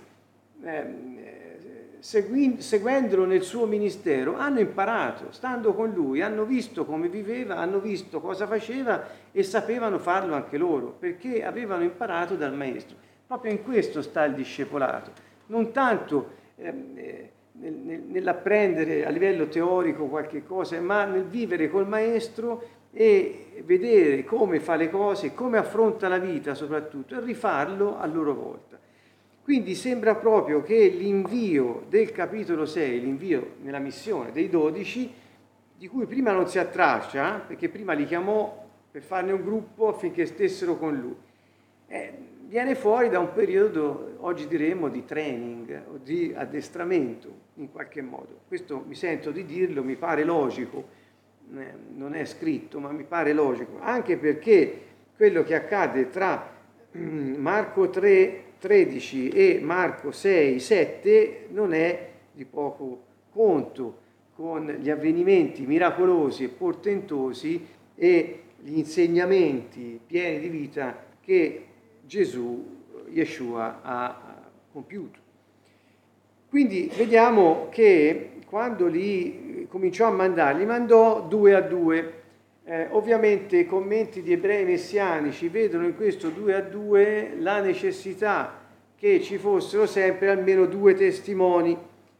eh, 0.62 1.98
seguendolo 1.98 3.24
nel 3.24 3.40
suo 3.40 3.64
ministero, 3.64 4.36
hanno 4.36 4.60
imparato, 4.60 5.32
stando 5.32 5.72
con 5.72 5.92
lui, 5.92 6.20
hanno 6.20 6.44
visto 6.44 6.84
come 6.84 7.08
viveva, 7.08 7.56
hanno 7.56 7.78
visto 7.78 8.20
cosa 8.20 8.46
faceva 8.46 9.02
e 9.32 9.42
sapevano 9.42 9.98
farlo 9.98 10.34
anche 10.34 10.58
loro, 10.58 10.94
perché 10.98 11.42
avevano 11.42 11.84
imparato 11.84 12.34
dal 12.34 12.54
Maestro. 12.54 12.96
Proprio 13.26 13.50
in 13.50 13.62
questo 13.62 14.02
sta 14.02 14.24
il 14.24 14.34
discepolato, 14.34 15.10
non 15.46 15.72
tanto 15.72 16.32
eh, 16.56 16.70
nel, 17.52 18.00
nell'apprendere 18.08 19.06
a 19.06 19.08
livello 19.08 19.48
teorico 19.48 20.04
qualche 20.04 20.44
cosa, 20.44 20.78
ma 20.82 21.06
nel 21.06 21.24
vivere 21.24 21.70
col 21.70 21.88
Maestro 21.88 22.62
e 22.92 23.62
vedere 23.64 24.24
come 24.24 24.60
fa 24.60 24.76
le 24.76 24.90
cose, 24.90 25.34
come 25.34 25.58
affronta 25.58 26.08
la 26.08 26.18
vita 26.18 26.54
soprattutto 26.54 27.16
e 27.16 27.20
rifarlo 27.20 27.98
a 27.98 28.06
loro 28.06 28.34
volta. 28.34 28.78
Quindi 29.42 29.74
sembra 29.74 30.14
proprio 30.14 30.62
che 30.62 30.88
l'invio 30.88 31.84
del 31.88 32.12
capitolo 32.12 32.64
6, 32.64 33.00
l'invio 33.00 33.54
nella 33.62 33.80
missione 33.80 34.30
dei 34.30 34.48
dodici, 34.48 35.12
di 35.76 35.88
cui 35.88 36.06
prima 36.06 36.32
non 36.32 36.46
si 36.46 36.60
attraccia, 36.60 37.42
perché 37.44 37.68
prima 37.68 37.92
li 37.92 38.06
chiamò 38.06 38.68
per 38.90 39.02
farne 39.02 39.32
un 39.32 39.42
gruppo 39.42 39.88
affinché 39.88 40.26
stessero 40.26 40.76
con 40.76 40.96
lui, 40.96 41.16
eh, 41.88 42.12
viene 42.46 42.74
fuori 42.76 43.08
da 43.08 43.18
un 43.18 43.32
periodo, 43.32 44.16
oggi 44.18 44.46
diremmo, 44.46 44.88
di 44.88 45.04
training 45.04 45.82
o 45.88 45.98
di 46.00 46.32
addestramento 46.36 47.28
in 47.54 47.72
qualche 47.72 48.00
modo. 48.00 48.42
Questo 48.46 48.84
mi 48.86 48.94
sento 48.94 49.32
di 49.32 49.44
dirlo, 49.44 49.82
mi 49.82 49.96
pare 49.96 50.22
logico, 50.22 50.78
eh, 50.78 51.01
non 51.94 52.14
è 52.14 52.24
scritto, 52.24 52.78
ma 52.78 52.90
mi 52.90 53.04
pare 53.04 53.32
logico, 53.32 53.78
anche 53.80 54.16
perché 54.16 54.80
quello 55.16 55.42
che 55.42 55.54
accade 55.54 56.08
tra 56.08 56.50
mm, 56.96 57.34
Marco 57.34 57.90
3, 57.90 58.44
13 58.58 59.28
e 59.28 59.60
Marco 59.62 60.12
6, 60.12 60.58
7 60.58 61.46
non 61.50 61.74
è 61.74 62.10
di 62.32 62.44
poco 62.44 63.04
conto 63.30 64.00
con 64.34 64.66
gli 64.80 64.88
avvenimenti 64.88 65.66
miracolosi 65.66 66.44
e 66.44 66.48
portentosi 66.48 67.66
e 67.94 68.42
gli 68.60 68.78
insegnamenti 68.78 70.00
pieni 70.06 70.40
di 70.40 70.48
vita 70.48 71.04
che 71.20 71.66
Gesù, 72.04 72.80
Yeshua, 73.10 73.80
ha 73.82 74.50
compiuto. 74.72 75.18
Quindi 76.48 76.90
vediamo 76.96 77.68
che 77.70 78.32
quando 78.46 78.86
li 78.86 79.51
cominciò 79.72 80.06
a 80.06 80.10
mandare, 80.10 80.58
li 80.58 80.66
mandò 80.66 81.22
due 81.22 81.54
a 81.54 81.62
due. 81.62 82.20
Eh, 82.62 82.88
ovviamente 82.90 83.56
i 83.56 83.64
commenti 83.64 84.20
di 84.20 84.30
ebrei 84.30 84.66
messianici 84.66 85.48
vedono 85.48 85.86
in 85.86 85.96
questo 85.96 86.28
due 86.28 86.54
a 86.54 86.60
due 86.60 87.34
la 87.38 87.62
necessità 87.62 88.60
che 88.94 89.22
ci 89.22 89.38
fossero 89.38 89.86
sempre 89.86 90.28
almeno 90.28 90.66
due 90.66 90.92
testimoni. 90.92 91.74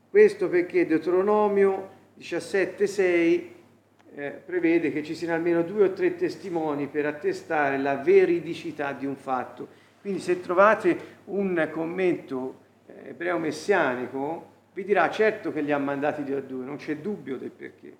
Questo 0.09 0.49
perché 0.49 0.87
Deuteronomio 0.87 1.91
17,6 2.19 3.43
eh, 4.15 4.31
prevede 4.31 4.91
che 4.91 5.03
ci 5.03 5.15
siano 5.15 5.35
almeno 5.35 5.61
due 5.63 5.85
o 5.85 5.93
tre 5.93 6.17
testimoni 6.17 6.87
per 6.87 7.05
attestare 7.05 7.77
la 7.77 7.97
veridicità 7.97 8.93
di 8.93 9.05
un 9.05 9.17
fatto. 9.17 9.69
Quindi 10.01 10.21
se 10.21 10.41
trovate 10.41 10.99
un 11.27 11.69
commento 11.71 12.61
eh, 12.87 13.11
ebreo 13.11 13.37
messianico, 13.37 14.52
vi 14.75 14.85
dirà 14.85 15.11
certo 15.11 15.52
che 15.52 15.61
li 15.61 15.73
ha 15.73 15.79
mandati 15.79 16.25
due 16.25 16.37
a 16.37 16.41
due, 16.41 16.64
non 16.64 16.76
c'è 16.76 16.97
dubbio 16.97 17.37
del 17.37 17.50
perché. 17.50 17.97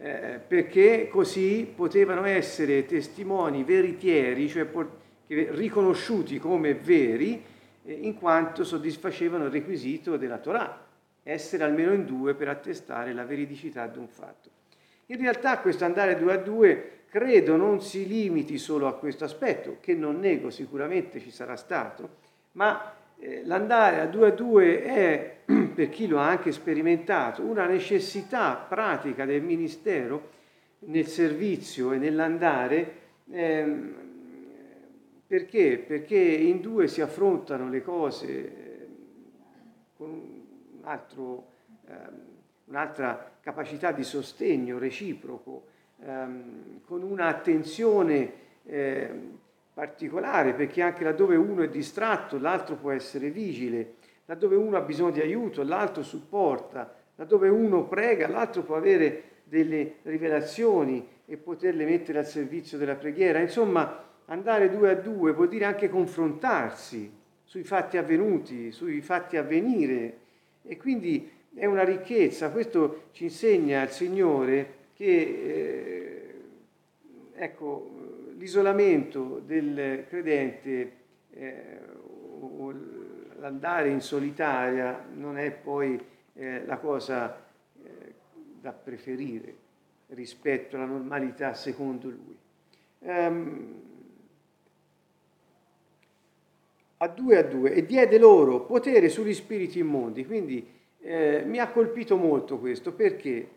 Eh, 0.00 0.40
perché 0.46 1.08
così 1.08 1.70
potevano 1.74 2.24
essere 2.24 2.86
testimoni 2.86 3.64
veritieri, 3.64 4.48
cioè 4.48 4.68
riconosciuti 5.26 6.38
come 6.38 6.74
veri, 6.74 7.42
eh, 7.84 7.92
in 7.92 8.14
quanto 8.14 8.64
soddisfacevano 8.64 9.46
il 9.46 9.50
requisito 9.50 10.16
della 10.16 10.38
Torah, 10.38 10.86
essere 11.22 11.64
almeno 11.64 11.92
in 11.92 12.04
due 12.04 12.34
per 12.34 12.48
attestare 12.48 13.12
la 13.12 13.24
veridicità 13.24 13.86
di 13.86 13.98
un 13.98 14.08
fatto. 14.08 14.50
In 15.06 15.18
realtà 15.18 15.58
questo 15.58 15.84
andare 15.84 16.16
due 16.16 16.32
a 16.34 16.36
due 16.36 16.92
credo 17.08 17.56
non 17.56 17.80
si 17.80 18.06
limiti 18.06 18.58
solo 18.58 18.86
a 18.86 18.94
questo 18.94 19.24
aspetto, 19.24 19.78
che 19.80 19.94
non 19.94 20.18
nego 20.18 20.50
sicuramente 20.50 21.20
ci 21.20 21.30
sarà 21.30 21.56
stato, 21.56 22.16
ma 22.52 22.94
eh, 23.20 23.42
l'andare 23.44 24.00
a 24.00 24.06
due 24.06 24.28
a 24.28 24.30
due 24.30 24.82
è, 24.82 25.36
per 25.74 25.88
chi 25.88 26.06
lo 26.06 26.20
ha 26.20 26.28
anche 26.28 26.52
sperimentato, 26.52 27.42
una 27.42 27.66
necessità 27.66 28.54
pratica 28.54 29.24
del 29.24 29.42
Ministero 29.42 30.36
nel 30.80 31.06
servizio 31.06 31.92
e 31.92 31.98
nell'andare. 31.98 32.92
Ehm, 33.30 33.94
perché? 35.26 35.78
Perché 35.78 36.16
in 36.16 36.60
due 36.60 36.86
si 36.88 37.00
affrontano 37.00 37.68
le 37.68 37.82
cose 37.82 38.28
eh, 38.28 38.86
con 39.96 40.10
un 40.10 40.80
altro, 40.82 41.48
ehm, 41.86 42.20
un'altra 42.66 43.32
capacità 43.40 43.92
di 43.92 44.04
sostegno 44.04 44.78
reciproco, 44.78 45.66
ehm, 46.02 46.80
con 46.86 47.02
un'attenzione 47.02 48.46
particolare, 49.78 50.54
perché 50.54 50.82
anche 50.82 51.04
laddove 51.04 51.36
uno 51.36 51.62
è 51.62 51.68
distratto, 51.68 52.36
l'altro 52.36 52.74
può 52.74 52.90
essere 52.90 53.30
vigile, 53.30 53.94
laddove 54.24 54.56
uno 54.56 54.76
ha 54.76 54.80
bisogno 54.80 55.12
di 55.12 55.20
aiuto, 55.20 55.62
l'altro 55.62 56.02
supporta, 56.02 56.92
laddove 57.14 57.48
uno 57.48 57.84
prega, 57.84 58.26
l'altro 58.26 58.64
può 58.64 58.74
avere 58.74 59.22
delle 59.44 59.98
rivelazioni 60.02 61.06
e 61.24 61.36
poterle 61.36 61.84
mettere 61.84 62.18
al 62.18 62.26
servizio 62.26 62.76
della 62.76 62.96
preghiera. 62.96 63.38
Insomma, 63.38 64.04
andare 64.24 64.68
due 64.68 64.90
a 64.90 64.94
due 64.96 65.32
vuol 65.32 65.46
dire 65.46 65.66
anche 65.66 65.88
confrontarsi 65.88 67.12
sui 67.44 67.62
fatti 67.62 67.98
avvenuti, 67.98 68.72
sui 68.72 69.00
fatti 69.00 69.36
a 69.36 69.44
venire 69.44 70.18
e 70.64 70.76
quindi 70.76 71.30
è 71.54 71.66
una 71.66 71.84
ricchezza. 71.84 72.50
Questo 72.50 73.04
ci 73.12 73.22
insegna 73.22 73.84
il 73.84 73.90
Signore 73.90 74.74
che 74.94 75.04
eh, 75.04 76.34
ecco, 77.32 77.97
l'isolamento 78.38 79.42
del 79.44 80.06
credente 80.08 80.92
eh, 81.30 81.78
o 82.40 82.72
l'andare 83.38 83.90
in 83.90 84.00
solitaria 84.00 85.04
non 85.12 85.36
è 85.36 85.50
poi 85.50 86.00
eh, 86.34 86.64
la 86.64 86.78
cosa 86.78 87.44
eh, 87.82 88.14
da 88.60 88.72
preferire 88.72 89.66
rispetto 90.08 90.76
alla 90.76 90.86
normalità 90.86 91.52
secondo 91.52 92.08
lui. 92.08 92.36
Um, 93.00 93.82
a 97.00 97.06
due 97.06 97.36
a 97.36 97.42
due 97.42 97.72
e 97.74 97.86
diede 97.86 98.18
loro 98.18 98.62
potere 98.62 99.08
sugli 99.08 99.34
spiriti 99.34 99.78
immondi. 99.78 100.26
Quindi 100.26 100.66
eh, 101.00 101.42
mi 101.44 101.58
ha 101.58 101.68
colpito 101.68 102.16
molto 102.16 102.58
questo 102.58 102.92
perché? 102.92 103.48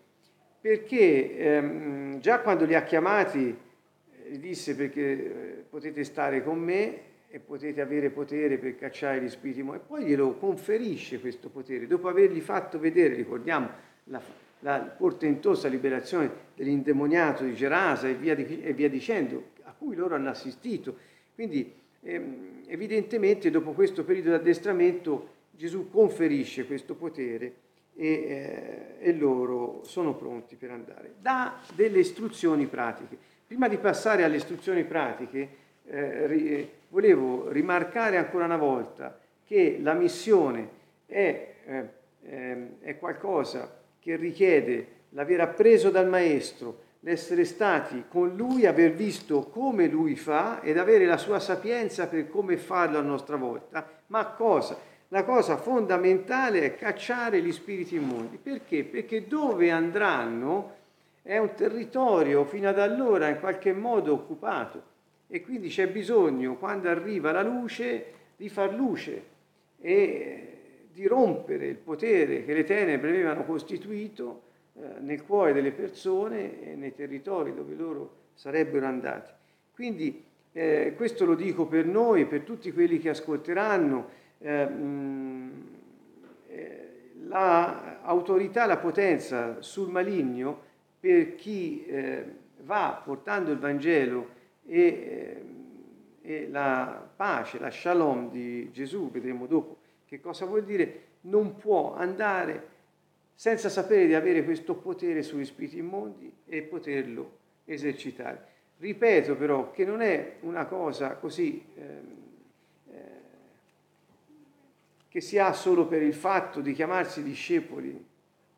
Perché 0.60 1.38
ehm, 1.38 2.20
già 2.20 2.42
quando 2.42 2.66
li 2.66 2.76
ha 2.76 2.84
chiamati 2.84 3.58
disse 4.40 4.76
perché 4.76 5.02
eh, 5.02 5.64
potete 5.70 6.04
stare 6.04 6.44
con 6.44 6.60
me 6.60 7.10
e 7.30 7.40
potete 7.40 7.80
avere 7.80 8.10
potere 8.10 8.58
per 8.58 8.76
cacciare 8.76 9.22
gli 9.22 9.30
spiriti. 9.30 9.62
E 9.62 9.80
poi 9.80 10.06
glielo 10.06 10.36
conferisce 10.36 11.20
questo 11.20 11.50
potere, 11.50 11.88
dopo 11.88 12.08
avergli 12.10 12.42
fatto 12.42 12.78
vedere, 12.78 13.14
ricordiamo, 13.14 13.70
la, 14.06 14.22
la 14.60 14.80
portentosa 14.80 15.68
liberazione 15.68 16.30
dell'indemoniato 16.56 17.44
di 17.44 17.56
Gerasa 17.56 18.08
e 18.10 18.16
via, 18.16 18.36
di, 18.36 18.62
e 18.62 18.74
via, 18.74 18.90
dicendo, 18.90 19.52
a 19.64 19.74
cui 19.78 19.96
loro 19.96 20.16
hanno 20.16 20.30
assistito. 20.30 20.96
Quindi 21.34 21.74
ehm, 22.02 22.64
evidentemente 22.68 23.50
dopo 23.50 23.72
questo 23.72 24.04
periodo 24.04 24.30
di 24.30 24.36
addestramento 24.36 25.40
Gesù 25.52 25.90
conferisce 25.90 26.66
questo 26.66 26.96
potere 26.96 27.54
e, 27.96 28.08
eh, 28.08 28.96
e 29.00 29.14
loro 29.14 29.84
sono 29.84 30.16
pronti 30.16 30.56
per 30.56 30.72
andare. 30.72 31.16
Dà 31.22 31.62
delle 31.76 32.00
istruzioni 32.00 32.66
pratiche. 32.68 33.30
Prima 33.52 33.68
di 33.68 33.80
passare 33.80 34.24
alle 34.24 34.38
istruzioni 34.38 34.86
pratiche, 34.86 35.50
eh, 35.84 36.26
ri, 36.26 36.56
eh, 36.56 36.72
volevo 36.88 37.50
rimarcare 37.50 38.16
ancora 38.16 38.46
una 38.46 38.56
volta 38.56 39.20
che 39.44 39.78
la 39.82 39.92
missione 39.92 40.70
è, 41.06 41.56
eh, 41.66 41.90
ehm, 42.24 42.70
è 42.80 42.98
qualcosa 42.98 43.78
che 44.00 44.16
richiede 44.16 44.88
l'aver 45.10 45.42
appreso 45.42 45.90
dal 45.90 46.08
Maestro, 46.08 46.84
l'essere 47.02 47.44
stati 47.44 48.06
con 48.08 48.38
Lui, 48.38 48.66
aver 48.66 48.94
visto 48.94 49.42
come 49.50 49.88
Lui 49.88 50.16
fa 50.16 50.62
ed 50.62 50.78
avere 50.78 51.06
la 51.06 51.18
sua 51.18 51.42
sapienza 51.42 52.08
per 52.08 52.30
come 52.30 52.56
farlo 52.56 53.00
a 53.00 53.02
nostra 53.02 53.36
volta. 53.36 53.86
Ma 54.08 54.28
cosa? 54.28 54.80
La 55.10 55.26
cosa 55.26 55.58
fondamentale 55.58 56.62
è 56.62 56.76
cacciare 56.76 57.42
gli 57.42 57.52
spiriti 57.52 57.96
immondi. 57.96 58.38
Perché? 58.42 58.86
Perché 58.86 59.28
dove 59.28 59.72
andranno 59.72 60.80
è 61.22 61.38
un 61.38 61.54
territorio 61.54 62.44
fino 62.46 62.70
ad 62.70 62.80
allora 62.80 63.28
in 63.28 63.40
qualche 63.40 63.74
modo 63.74 64.14
occupato 64.14 64.90
e 65.28 65.42
quindi 65.42 65.70
c'è 65.70 65.88
bisogno, 65.88 66.58
quando 66.58 66.90
arriva 66.90 67.32
la 67.32 67.42
luce, 67.42 68.06
di 68.36 68.50
far 68.50 68.74
luce 68.74 69.24
e 69.80 70.48
di 70.92 71.08
rompere 71.08 71.68
il 71.68 71.78
potere 71.78 72.44
che 72.44 72.54
le 72.54 72.64
tenebre 72.64 73.10
avevano 73.10 73.46
costituito 73.46 74.42
eh, 74.74 75.00
nel 75.00 75.24
cuore 75.24 75.54
delle 75.54 75.72
persone 75.72 76.62
e 76.64 76.76
nei 76.76 76.94
territori 76.94 77.54
dove 77.54 77.76
loro 77.76 78.14
sarebbero 78.34 78.86
andati. 78.86 79.32
Quindi 79.74 80.24
eh, 80.52 80.94
questo 80.98 81.24
lo 81.24 81.36
dico 81.36 81.66
per 81.66 81.86
noi, 81.86 82.26
per 82.26 82.42
tutti 82.42 82.72
quelli 82.74 83.00
che 83.00 83.10
ascolteranno. 83.10 84.10
Eh, 84.40 84.66
mh, 84.66 85.52
eh, 86.48 86.90
l'autorità, 87.28 88.66
la 88.66 88.78
potenza 88.78 89.62
sul 89.62 89.90
maligno 89.90 90.70
per 91.02 91.36
chi 91.36 91.84
eh, 91.86 92.24
va 92.60 93.02
portando 93.04 93.52
il 93.52 93.58
Vangelo 93.58 94.30
e, 94.68 94.80
eh, 94.80 95.44
e, 96.22 96.48
la 96.48 97.10
pace, 97.16 97.58
la 97.58 97.72
shalom 97.72 98.30
di 98.30 98.72
Gesù, 98.72 99.10
vedremo 99.10 99.48
dopo 99.48 99.80
che 100.06 100.22
cosa 100.22 100.46
vuol 100.46 100.64
dire, 100.64 101.08
non 101.22 101.56
può 101.56 101.96
andare 101.96 102.68
senza 103.34 103.70
sapere 103.70 104.06
di 104.06 104.14
avere 104.14 104.44
questo 104.44 104.76
potere 104.76 105.24
sugli 105.24 105.46
spiriti 105.46 105.80
immondi 105.80 106.32
e 106.46 106.62
poterlo 106.62 107.40
esercitare. 107.66 108.50
Ripeto 108.78 109.36
però 109.36 109.72
che 109.72 109.84
non 109.84 110.02
è 110.02 110.36
una 110.42 110.66
cosa 110.66 111.16
così 111.16 111.64
ehm, 111.76 112.16
eh, 112.92 113.00
che 115.08 115.22
si 115.22 115.40
ha 115.40 115.54
solo 115.54 115.88
per 115.88 116.04
il 116.04 116.14
fatto 116.14 116.62
di 116.62 116.74
chiamarsi 116.74 117.24
discepoli 117.24 118.10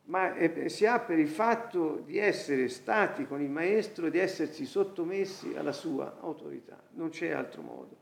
ma 0.05 0.35
si 0.67 0.85
ha 0.85 0.99
per 0.99 1.17
il 1.17 1.29
fatto 1.29 2.01
di 2.05 2.17
essere 2.17 2.67
stati 2.67 3.25
con 3.25 3.41
il 3.41 3.49
maestro, 3.49 4.09
di 4.09 4.19
essersi 4.19 4.65
sottomessi 4.65 5.53
alla 5.55 5.71
sua 5.71 6.17
autorità, 6.19 6.81
non 6.91 7.09
c'è 7.09 7.31
altro 7.31 7.61
modo. 7.61 8.01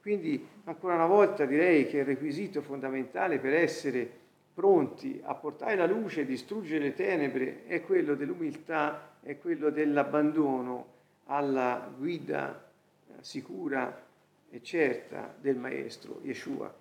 Quindi 0.00 0.46
ancora 0.64 0.94
una 0.94 1.06
volta 1.06 1.44
direi 1.44 1.86
che 1.86 1.98
il 1.98 2.04
requisito 2.04 2.62
fondamentale 2.62 3.38
per 3.38 3.54
essere 3.54 4.08
pronti 4.54 5.20
a 5.22 5.34
portare 5.34 5.76
la 5.76 5.86
luce 5.86 6.22
e 6.22 6.26
distruggere 6.26 6.84
le 6.84 6.94
tenebre 6.94 7.66
è 7.66 7.82
quello 7.82 8.14
dell'umiltà, 8.14 9.16
è 9.20 9.38
quello 9.38 9.70
dell'abbandono 9.70 10.94
alla 11.24 11.92
guida 11.96 12.70
eh, 13.08 13.12
sicura 13.20 14.04
e 14.48 14.62
certa 14.62 15.34
del 15.38 15.56
Maestro 15.56 16.20
Yeshua, 16.22 16.72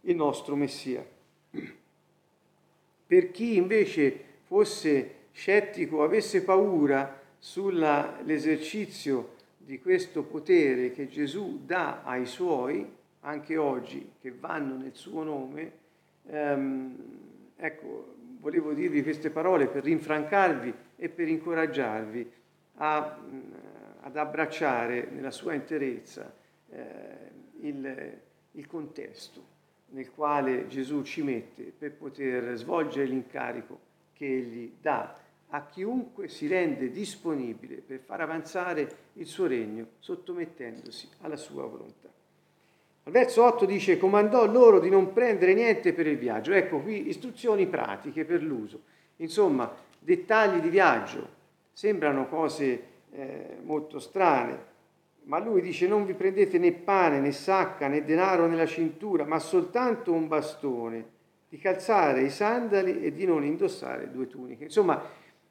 il 0.00 0.16
nostro 0.16 0.56
Messia. 0.56 1.04
Per 3.06 3.30
chi 3.30 3.56
invece 3.56 4.18
fosse 4.44 5.14
scettico, 5.32 6.02
avesse 6.02 6.42
paura 6.42 7.20
sull'esercizio 7.38 9.34
di 9.56 9.80
questo 9.80 10.22
potere 10.22 10.92
che 10.92 11.08
Gesù 11.08 11.64
dà 11.64 12.02
ai 12.04 12.26
suoi, 12.26 12.86
anche 13.20 13.56
oggi, 13.56 14.12
che 14.20 14.32
vanno 14.32 14.76
nel 14.76 14.94
suo 14.94 15.22
nome, 15.22 15.72
ehm, 16.26 16.96
ecco, 17.56 18.14
volevo 18.40 18.72
dirvi 18.72 19.02
queste 19.02 19.30
parole 19.30 19.66
per 19.66 19.84
rinfrancarvi 19.84 20.72
e 20.96 21.08
per 21.08 21.28
incoraggiarvi 21.28 22.30
a, 22.76 23.18
ad 24.00 24.16
abbracciare 24.16 25.08
nella 25.10 25.30
sua 25.30 25.54
interezza 25.54 26.32
eh, 26.70 26.82
il, 27.60 28.18
il 28.52 28.66
contesto 28.66 29.53
nel 29.94 30.10
quale 30.10 30.66
Gesù 30.66 31.02
ci 31.02 31.22
mette 31.22 31.72
per 31.76 31.92
poter 31.92 32.56
svolgere 32.56 33.06
l'incarico 33.06 33.78
che 34.12 34.26
Egli 34.26 34.72
dà 34.80 35.16
a 35.48 35.66
chiunque 35.66 36.26
si 36.26 36.48
rende 36.48 36.90
disponibile 36.90 37.76
per 37.76 38.00
far 38.00 38.20
avanzare 38.20 38.96
il 39.14 39.26
suo 39.26 39.46
regno 39.46 39.86
sottomettendosi 40.00 41.08
alla 41.20 41.36
sua 41.36 41.64
volontà. 41.64 42.08
Al 43.04 43.12
verso 43.12 43.44
8 43.44 43.64
dice 43.64 43.96
comandò 43.96 44.46
loro 44.46 44.80
di 44.80 44.90
non 44.90 45.12
prendere 45.12 45.54
niente 45.54 45.92
per 45.92 46.08
il 46.08 46.18
viaggio. 46.18 46.52
Ecco 46.52 46.80
qui 46.80 47.08
istruzioni 47.08 47.66
pratiche 47.66 48.24
per 48.24 48.42
l'uso. 48.42 48.82
Insomma, 49.16 49.72
dettagli 49.98 50.60
di 50.60 50.70
viaggio. 50.70 51.42
Sembrano 51.72 52.26
cose 52.28 52.82
eh, 53.12 53.58
molto 53.62 54.00
strane, 54.00 54.72
ma 55.24 55.38
lui 55.38 55.60
dice 55.60 55.86
non 55.86 56.04
vi 56.04 56.14
prendete 56.14 56.58
né 56.58 56.72
pane 56.72 57.20
né 57.20 57.32
sacca 57.32 57.88
né 57.88 58.04
denaro 58.04 58.46
nella 58.46 58.66
cintura, 58.66 59.24
ma 59.24 59.38
soltanto 59.38 60.12
un 60.12 60.28
bastone, 60.28 61.12
di 61.48 61.58
calzare 61.58 62.22
i 62.22 62.30
sandali 62.30 63.02
e 63.02 63.12
di 63.12 63.24
non 63.24 63.44
indossare 63.44 64.10
due 64.10 64.26
tuniche. 64.26 64.64
Insomma, 64.64 65.00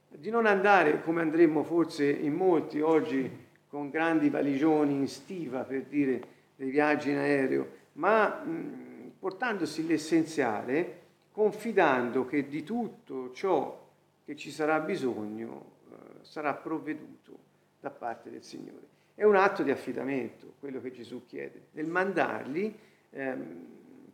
di 0.09 0.29
non 0.29 0.45
andare 0.45 1.01
come 1.01 1.21
andremmo 1.21 1.63
forse 1.63 2.09
in 2.09 2.33
molti 2.33 2.81
oggi 2.81 3.29
con 3.67 3.89
grandi 3.89 4.29
valigioni 4.29 4.93
in 4.93 5.07
stiva 5.07 5.63
per 5.63 5.83
dire 5.85 6.21
dei 6.55 6.69
viaggi 6.69 7.09
in 7.09 7.17
aereo, 7.17 7.67
ma 7.93 8.43
mh, 8.43 9.13
portandosi 9.17 9.87
l'essenziale, 9.87 11.01
confidando 11.31 12.25
che 12.25 12.47
di 12.47 12.63
tutto 12.63 13.31
ciò 13.31 13.81
che 14.23 14.35
ci 14.35 14.51
sarà 14.51 14.79
bisogno 14.79 15.71
eh, 15.89 15.95
sarà 16.21 16.53
provveduto 16.53 17.37
da 17.79 17.89
parte 17.89 18.29
del 18.29 18.43
Signore. 18.43 18.92
È 19.15 19.23
un 19.23 19.35
atto 19.35 19.61
di 19.61 19.69
affidamento, 19.69 20.53
quello 20.59 20.81
che 20.81 20.91
Gesù 20.91 21.25
chiede. 21.25 21.67
Nel 21.71 21.87
mandarli 21.87 22.75
ehm, 23.11 23.65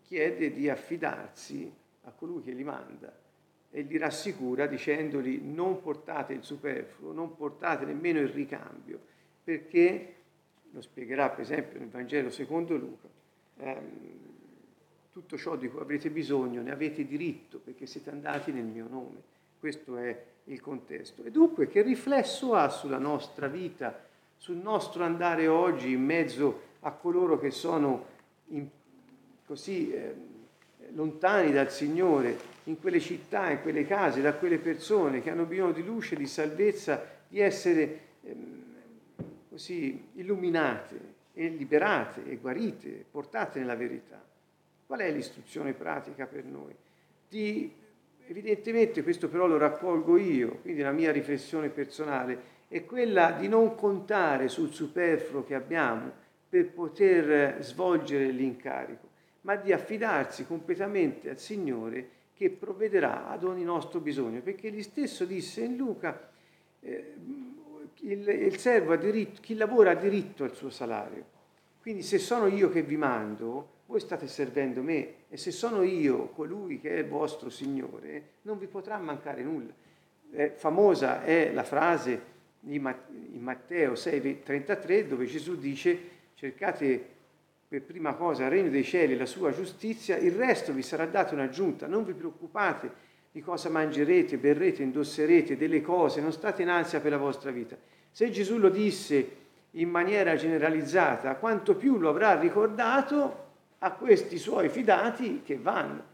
chiede 0.02 0.52
di 0.52 0.70
affidarsi 0.70 1.72
a 2.04 2.12
colui 2.12 2.44
che 2.44 2.52
li 2.52 2.64
manda 2.64 3.16
e 3.72 3.82
li 3.82 3.98
rassicura 3.98 4.66
dicendogli 4.66 5.40
non 5.42 5.82
portate 5.82 6.34
il 6.34 6.44
superfluo, 6.44 7.14
non 7.14 7.36
portate 7.36 7.86
nemmeno 7.86 8.20
il 8.20 8.30
ricambio, 8.30 9.00
perché, 9.44 10.16
lo 10.72 10.82
spiegherà 10.82 11.30
per 11.30 11.42
esempio 11.42 11.80
nel 11.80 11.90
Vangelo 11.90 12.30
secondo 12.30 12.76
Luca, 12.76 13.08
ehm, 13.58 13.88
tutto 15.12 15.38
ciò 15.38 15.56
di 15.56 15.70
cui 15.70 15.80
avrete 15.80 16.10
bisogno 16.10 16.62
ne 16.62 16.72
avete 16.72 17.06
diritto 17.06 17.60
perché 17.60 17.86
siete 17.86 18.10
andati 18.10 18.52
nel 18.52 18.66
mio 18.66 18.88
nome. 18.88 19.22
Questo 19.60 19.98
è 19.98 20.26
il 20.46 20.62
contesto. 20.62 21.24
E 21.24 21.32
dunque 21.32 21.68
che 21.68 21.82
riflesso 21.82 22.54
ha 22.54 22.70
sulla 22.70 22.98
nostra 22.98 23.48
vita? 23.48 24.08
Sul 24.40 24.56
nostro 24.56 25.04
andare 25.04 25.48
oggi 25.48 25.92
in 25.92 26.04
mezzo 26.04 26.62
a 26.80 26.92
coloro 26.92 27.38
che 27.38 27.52
sono 27.52 28.06
in, 28.48 28.66
così 29.46 29.92
eh, 29.92 30.16
lontani 30.94 31.52
dal 31.52 31.70
Signore, 31.70 32.38
in 32.64 32.80
quelle 32.80 33.02
città, 33.02 33.50
in 33.50 33.62
quelle 33.62 33.86
case, 33.86 34.22
da 34.22 34.34
quelle 34.34 34.58
persone 34.58 35.22
che 35.22 35.30
hanno 35.30 35.44
bisogno 35.44 35.74
di 35.74 35.84
luce, 35.84 36.16
di 36.16 36.26
salvezza, 36.26 37.06
di 37.28 37.40
essere 37.42 38.00
eh, 38.24 38.36
così 39.50 40.08
illuminate 40.14 41.18
e 41.34 41.50
liberate 41.50 42.26
e 42.26 42.38
guarite, 42.38 43.06
portate 43.12 43.60
nella 43.60 43.76
verità. 43.76 44.24
Qual 44.88 45.02
è 45.02 45.12
l'istruzione 45.12 45.74
pratica 45.74 46.26
per 46.26 46.46
noi? 46.46 46.74
Di, 47.28 47.72
evidentemente 48.26 49.04
questo 49.04 49.28
però 49.28 49.48
lo 49.48 49.58
raccolgo 49.58 50.16
io, 50.16 50.60
quindi 50.62 50.82
la 50.82 50.94
mia 50.94 51.12
riflessione 51.12 51.68
personale, 51.68 52.58
è 52.70 52.86
quella 52.86 53.32
di 53.32 53.48
non 53.48 53.74
contare 53.74 54.48
sul 54.48 54.72
superfluo 54.72 55.44
che 55.44 55.56
abbiamo 55.56 56.12
per 56.48 56.70
poter 56.70 57.64
svolgere 57.64 58.30
l'incarico, 58.30 59.08
ma 59.42 59.56
di 59.56 59.74
affidarsi 59.74 60.46
completamente 60.46 61.32
al 61.32 61.40
Signore 61.40 62.10
che 62.36 62.52
provvederà 62.52 63.28
ad 63.28 63.44
ogni 63.44 63.64
nostro 63.64 64.00
bisogno, 64.00 64.42
perché 64.42 64.68
egli 64.68 64.84
stesso 64.84 65.26
disse 65.26 65.62
in 65.62 65.78
Luca, 65.78 66.30
eh, 66.82 67.16
il, 68.02 68.28
il 68.28 68.58
servo 68.58 68.94
ha 68.94 68.98
diritto, 68.98 69.42
chi 69.42 69.56
lavora 69.56 69.92
ha 69.92 69.96
diritto 69.96 70.44
al 70.44 70.56
suo 70.56 70.70
salario. 70.70 71.38
Quindi 71.82 72.04
se 72.04 72.20
sono 72.20 72.46
io 72.46 72.70
che 72.70 72.84
vi 72.84 72.98
mando, 72.98 73.78
voi 73.88 74.00
state 74.00 74.28
servendo 74.28 74.84
me 74.84 75.14
e 75.30 75.38
se 75.38 75.50
sono 75.50 75.82
io 75.82 76.28
colui 76.28 76.80
che 76.80 76.92
è 76.92 77.00
il 77.00 77.08
vostro 77.08 77.50
Signore, 77.50 78.24
non 78.44 78.60
vi 78.60 78.68
potrà 78.68 79.00
mancare 79.00 79.42
nulla. 79.42 79.74
Eh, 80.32 80.52
famosa 80.52 81.24
è 81.24 81.52
la 81.52 81.64
frase 81.64 82.38
in 82.68 82.82
Matteo 83.40 83.94
6,33 83.94 85.08
dove 85.08 85.26
Gesù 85.26 85.58
dice 85.58 85.98
cercate 86.36 87.18
per 87.68 87.84
prima 87.84 88.14
cosa 88.14 88.46
il 88.46 88.50
regno 88.50 88.70
dei 88.70 88.84
cieli 88.84 89.14
e 89.14 89.18
la 89.18 89.26
sua 89.26 89.52
giustizia, 89.52 90.18
il 90.18 90.32
resto 90.32 90.74
vi 90.74 90.82
sarà 90.82 91.06
dato 91.06 91.36
in 91.36 91.40
aggiunta, 91.40 91.86
non 91.86 92.04
vi 92.04 92.14
preoccupate 92.14 93.08
di 93.32 93.42
cosa 93.42 93.70
mangerete, 93.70 94.38
berrete, 94.38 94.82
indosserete, 94.82 95.56
delle 95.56 95.82
cose, 95.82 96.20
non 96.20 96.32
state 96.32 96.64
in 96.64 96.70
ansia 96.70 97.00
per 97.00 97.12
la 97.12 97.18
vostra 97.18 97.52
vita. 97.52 97.78
Se 98.10 98.32
Gesù 98.32 98.58
lo 98.58 98.70
disse 98.70 99.38
in 99.74 99.88
maniera 99.88 100.36
generalizzata, 100.36 101.36
quanto 101.36 101.76
più 101.76 102.00
lo 102.00 102.10
avrà 102.10 102.40
ricordato 102.40 103.48
a 103.80 103.92
questi 103.92 104.40
suoi 104.40 104.70
fidati 104.70 105.44
che 105.44 105.58
vanno 105.58 106.09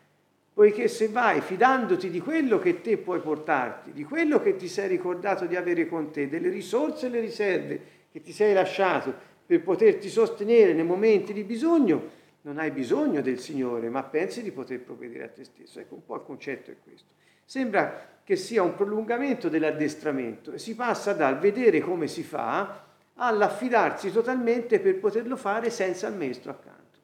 poiché 0.55 0.87
se 0.87 1.09
vai 1.09 1.41
fidandoti 1.41 2.09
di 2.09 2.21
quello 2.21 2.59
che 2.59 2.79
te 2.79 2.95
puoi 2.95 3.19
portarti, 3.19 3.91
di 3.91 4.05
quello 4.05 4.39
che 4.39 4.55
ti 4.55 4.69
sei 4.69 4.87
ricordato 4.87 5.47
di 5.47 5.57
avere 5.57 5.85
con 5.85 6.11
te, 6.11 6.29
delle 6.29 6.47
risorse 6.47 7.07
e 7.07 7.09
le 7.09 7.19
riserve 7.19 7.81
che 8.09 8.21
ti 8.21 8.31
sei 8.31 8.53
lasciato 8.53 9.13
per 9.45 9.61
poterti 9.61 10.07
sostenere 10.07 10.71
nei 10.71 10.85
momenti 10.85 11.33
di 11.33 11.43
bisogno, 11.43 12.09
non 12.43 12.57
hai 12.57 12.71
bisogno 12.71 13.21
del 13.21 13.37
Signore, 13.37 13.89
ma 13.89 14.03
pensi 14.03 14.41
di 14.41 14.51
poter 14.51 14.79
provvedere 14.79 15.25
a 15.25 15.27
te 15.27 15.43
stesso. 15.43 15.81
Ecco, 15.81 15.95
un 15.95 16.05
po' 16.05 16.15
il 16.15 16.23
concetto 16.23 16.71
è 16.71 16.75
questo. 16.81 17.11
Sembra 17.43 18.19
che 18.23 18.37
sia 18.37 18.63
un 18.63 18.75
prolungamento 18.75 19.49
dell'addestramento 19.49 20.53
e 20.53 20.57
si 20.57 20.73
passa 20.73 21.11
dal 21.11 21.37
vedere 21.37 21.81
come 21.81 22.07
si 22.07 22.23
fa 22.23 22.81
all'affidarsi 23.15 24.09
totalmente 24.09 24.79
per 24.79 24.99
poterlo 24.99 25.35
fare 25.35 25.69
senza 25.69 26.07
il 26.07 26.15
maestro 26.15 26.51
accanto. 26.51 26.99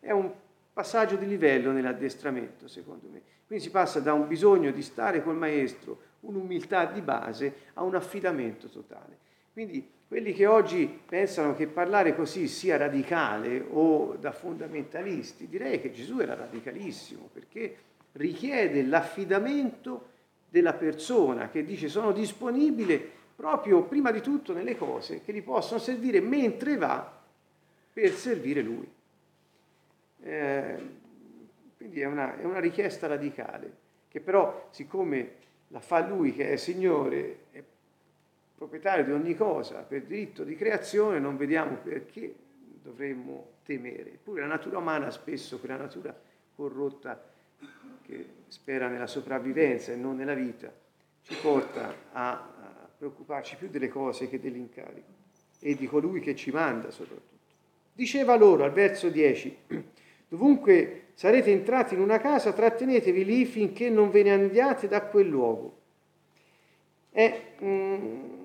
È 0.00 0.10
un 0.10 0.32
passaggio 0.78 1.16
di 1.16 1.26
livello 1.26 1.72
nell'addestramento, 1.72 2.68
secondo 2.68 3.08
me. 3.10 3.20
Quindi 3.48 3.64
si 3.64 3.72
passa 3.72 3.98
da 3.98 4.12
un 4.12 4.28
bisogno 4.28 4.70
di 4.70 4.82
stare 4.82 5.24
col 5.24 5.34
maestro, 5.34 5.98
un'umiltà 6.20 6.84
di 6.84 7.00
base, 7.00 7.52
a 7.74 7.82
un 7.82 7.96
affidamento 7.96 8.68
totale. 8.68 9.18
Quindi 9.52 9.84
quelli 10.06 10.32
che 10.32 10.46
oggi 10.46 10.86
pensano 11.04 11.56
che 11.56 11.66
parlare 11.66 12.14
così 12.14 12.46
sia 12.46 12.76
radicale 12.76 13.60
o 13.68 14.14
da 14.20 14.30
fondamentalisti, 14.30 15.48
direi 15.48 15.80
che 15.80 15.90
Gesù 15.90 16.20
era 16.20 16.36
radicalissimo 16.36 17.28
perché 17.32 17.76
richiede 18.12 18.84
l'affidamento 18.84 20.10
della 20.48 20.74
persona 20.74 21.50
che 21.50 21.64
dice 21.64 21.88
sono 21.88 22.12
disponibile 22.12 23.04
proprio 23.34 23.82
prima 23.82 24.12
di 24.12 24.20
tutto 24.20 24.52
nelle 24.52 24.76
cose 24.76 25.22
che 25.22 25.32
gli 25.32 25.42
possono 25.42 25.80
servire 25.80 26.20
mentre 26.20 26.76
va 26.76 27.20
per 27.92 28.12
servire 28.12 28.62
lui. 28.62 28.88
Eh, 30.20 30.76
quindi 31.76 32.00
è 32.00 32.06
una, 32.06 32.38
è 32.38 32.44
una, 32.44 32.58
richiesta 32.58 33.06
radicale, 33.06 33.72
che 34.08 34.20
però 34.20 34.68
siccome 34.70 35.32
la 35.68 35.80
fa 35.80 36.06
lui 36.06 36.32
che 36.32 36.52
è 36.52 36.56
Signore, 36.56 37.38
è 37.50 37.62
proprietario 38.56 39.04
di 39.04 39.12
ogni 39.12 39.34
cosa, 39.34 39.82
per 39.82 40.02
diritto 40.02 40.42
di 40.42 40.56
creazione, 40.56 41.20
non 41.20 41.36
vediamo 41.36 41.76
perché 41.76 42.34
dovremmo 42.82 43.52
temere. 43.64 44.14
Eppure 44.14 44.40
la 44.40 44.48
natura 44.48 44.78
umana 44.78 45.10
spesso, 45.10 45.58
quella 45.60 45.76
natura 45.76 46.18
corrotta 46.56 47.22
che 48.02 48.26
spera 48.48 48.88
nella 48.88 49.06
sopravvivenza 49.06 49.92
e 49.92 49.96
non 49.96 50.16
nella 50.16 50.34
vita, 50.34 50.72
ci 51.22 51.36
porta 51.40 51.94
a, 52.12 52.56
preoccuparci 52.98 53.56
più 53.56 53.68
delle 53.68 53.88
cose 53.88 54.28
che 54.28 54.40
dell'incarico 54.40 55.16
e 55.60 55.76
di 55.76 55.86
colui 55.86 56.20
che 56.20 56.34
ci 56.34 56.50
manda 56.50 56.90
soprattutto. 56.90 57.36
Diceva 57.92 58.34
loro 58.36 58.64
al 58.64 58.72
verso 58.72 59.08
10, 59.08 59.56
Dovunque 60.28 61.08
sarete 61.14 61.50
entrati 61.50 61.94
in 61.94 62.00
una 62.00 62.18
casa, 62.18 62.52
trattenetevi 62.52 63.24
lì 63.24 63.44
finché 63.46 63.88
non 63.88 64.10
ve 64.10 64.22
ne 64.22 64.32
andiate 64.32 64.86
da 64.86 65.02
quel 65.02 65.26
luogo. 65.26 65.76
È, 67.10 67.42
mm, 67.62 68.38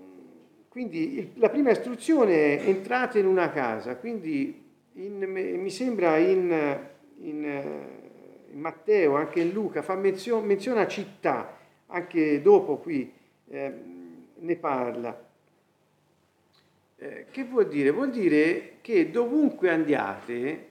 quindi 0.70 1.18
il, 1.20 1.32
la 1.36 1.50
prima 1.50 1.72
istruzione 1.72 2.58
è 2.58 2.68
entrate 2.68 3.20
in 3.20 3.28
una 3.28 3.52
casa, 3.52 3.98
quindi 3.98 4.64
in, 4.94 5.24
mi 5.24 5.70
sembra 5.70 6.18
in, 6.18 6.80
in, 7.20 7.44
in, 8.52 8.60
Matteo, 8.60 9.16
anche 9.16 9.42
in 9.42 9.52
Luca, 9.52 9.82
fa 9.82 9.96
menzione, 9.96 10.46
menziona 10.46 10.88
città, 10.88 11.58
anche 11.88 12.42
dopo 12.42 12.78
qui 12.78 13.12
eh, 13.50 13.74
ne 14.36 14.56
parla. 14.56 15.30
Eh, 16.98 17.26
che 17.30 17.44
vuol 17.44 17.68
dire? 17.68 17.92
Vuol 17.92 18.10
dire 18.10 18.78
che 18.82 19.12
dovunque 19.12 19.70
andiate, 19.70 20.70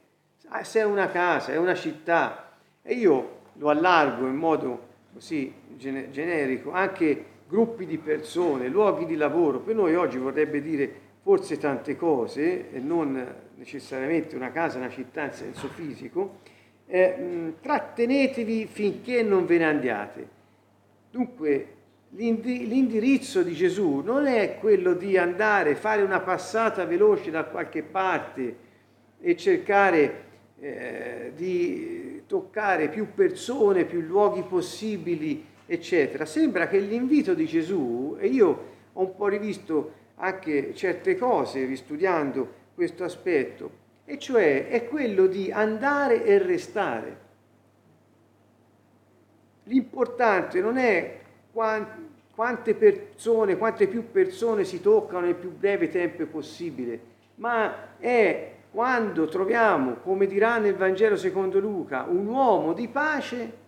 se 0.62 0.80
è 0.80 0.84
una 0.84 1.08
casa, 1.08 1.52
è 1.52 1.56
una 1.56 1.74
città, 1.74 2.52
e 2.82 2.94
io 2.94 3.40
lo 3.54 3.68
allargo 3.68 4.26
in 4.26 4.36
modo 4.36 4.88
così 5.12 5.52
generico, 5.76 6.72
anche 6.72 7.24
gruppi 7.48 7.86
di 7.86 7.98
persone, 7.98 8.68
luoghi 8.68 9.06
di 9.06 9.16
lavoro, 9.16 9.60
per 9.60 9.74
noi 9.74 9.94
oggi 9.94 10.18
vorrebbe 10.18 10.62
dire 10.62 10.90
forse 11.22 11.58
tante 11.58 11.96
cose, 11.96 12.72
e 12.72 12.78
non 12.78 13.34
necessariamente 13.56 14.36
una 14.36 14.50
casa, 14.50 14.78
una 14.78 14.90
città 14.90 15.24
in 15.24 15.32
senso 15.32 15.68
fisico, 15.68 16.40
eh, 16.86 17.54
trattenetevi 17.60 18.66
finché 18.66 19.22
non 19.22 19.46
ve 19.46 19.58
ne 19.58 19.64
andiate. 19.64 20.28
Dunque, 21.10 21.66
l'indirizzo 22.14 23.42
di 23.42 23.54
Gesù 23.54 24.02
non 24.04 24.26
è 24.26 24.58
quello 24.58 24.92
di 24.92 25.16
andare, 25.16 25.74
fare 25.74 26.02
una 26.02 26.20
passata 26.20 26.84
veloce 26.84 27.30
da 27.30 27.44
qualche 27.44 27.82
parte 27.82 28.56
e 29.20 29.36
cercare 29.36 30.30
eh, 30.62 31.32
di 31.34 32.22
toccare 32.26 32.88
più 32.88 33.14
persone, 33.14 33.84
più 33.84 34.00
luoghi 34.00 34.44
possibili, 34.44 35.44
eccetera. 35.66 36.24
Sembra 36.24 36.68
che 36.68 36.78
l'invito 36.78 37.34
di 37.34 37.46
Gesù, 37.46 38.16
e 38.16 38.28
io 38.28 38.70
ho 38.92 39.00
un 39.00 39.16
po' 39.16 39.26
rivisto 39.26 39.92
anche 40.16 40.72
certe 40.74 41.16
cose 41.16 41.64
ristudiando 41.64 42.60
questo 42.76 43.02
aspetto, 43.02 43.80
e 44.04 44.18
cioè 44.18 44.68
è 44.68 44.86
quello 44.86 45.26
di 45.26 45.50
andare 45.50 46.24
e 46.24 46.38
restare. 46.38 47.16
L'importante 49.64 50.60
non 50.60 50.76
è 50.76 51.18
quante 51.52 52.74
persone, 52.74 53.56
quante 53.56 53.88
più 53.88 54.12
persone 54.12 54.62
si 54.62 54.80
toccano 54.80 55.26
nel 55.26 55.34
più 55.34 55.50
breve 55.50 55.88
tempo 55.88 56.24
possibile, 56.26 57.00
ma 57.36 57.98
è 57.98 58.52
quando 58.72 59.28
troviamo, 59.28 59.96
come 59.96 60.26
dirà 60.26 60.56
nel 60.56 60.74
Vangelo 60.74 61.16
secondo 61.16 61.60
Luca, 61.60 62.06
un 62.08 62.26
uomo 62.26 62.72
di 62.72 62.88
pace 62.88 63.60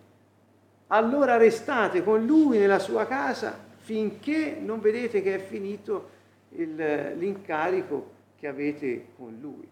allora 0.87 1.37
restate 1.37 2.03
con 2.03 2.25
lui 2.25 2.57
nella 2.57 2.79
sua 2.79 3.05
casa 3.05 3.55
finché 3.77 4.57
non 4.59 4.79
vedete 4.79 5.21
che 5.21 5.35
è 5.35 5.39
finito 5.39 6.09
il, 6.55 6.75
l'incarico 7.17 8.13
che 8.35 8.47
avete 8.47 9.09
con 9.15 9.37
lui. 9.39 9.67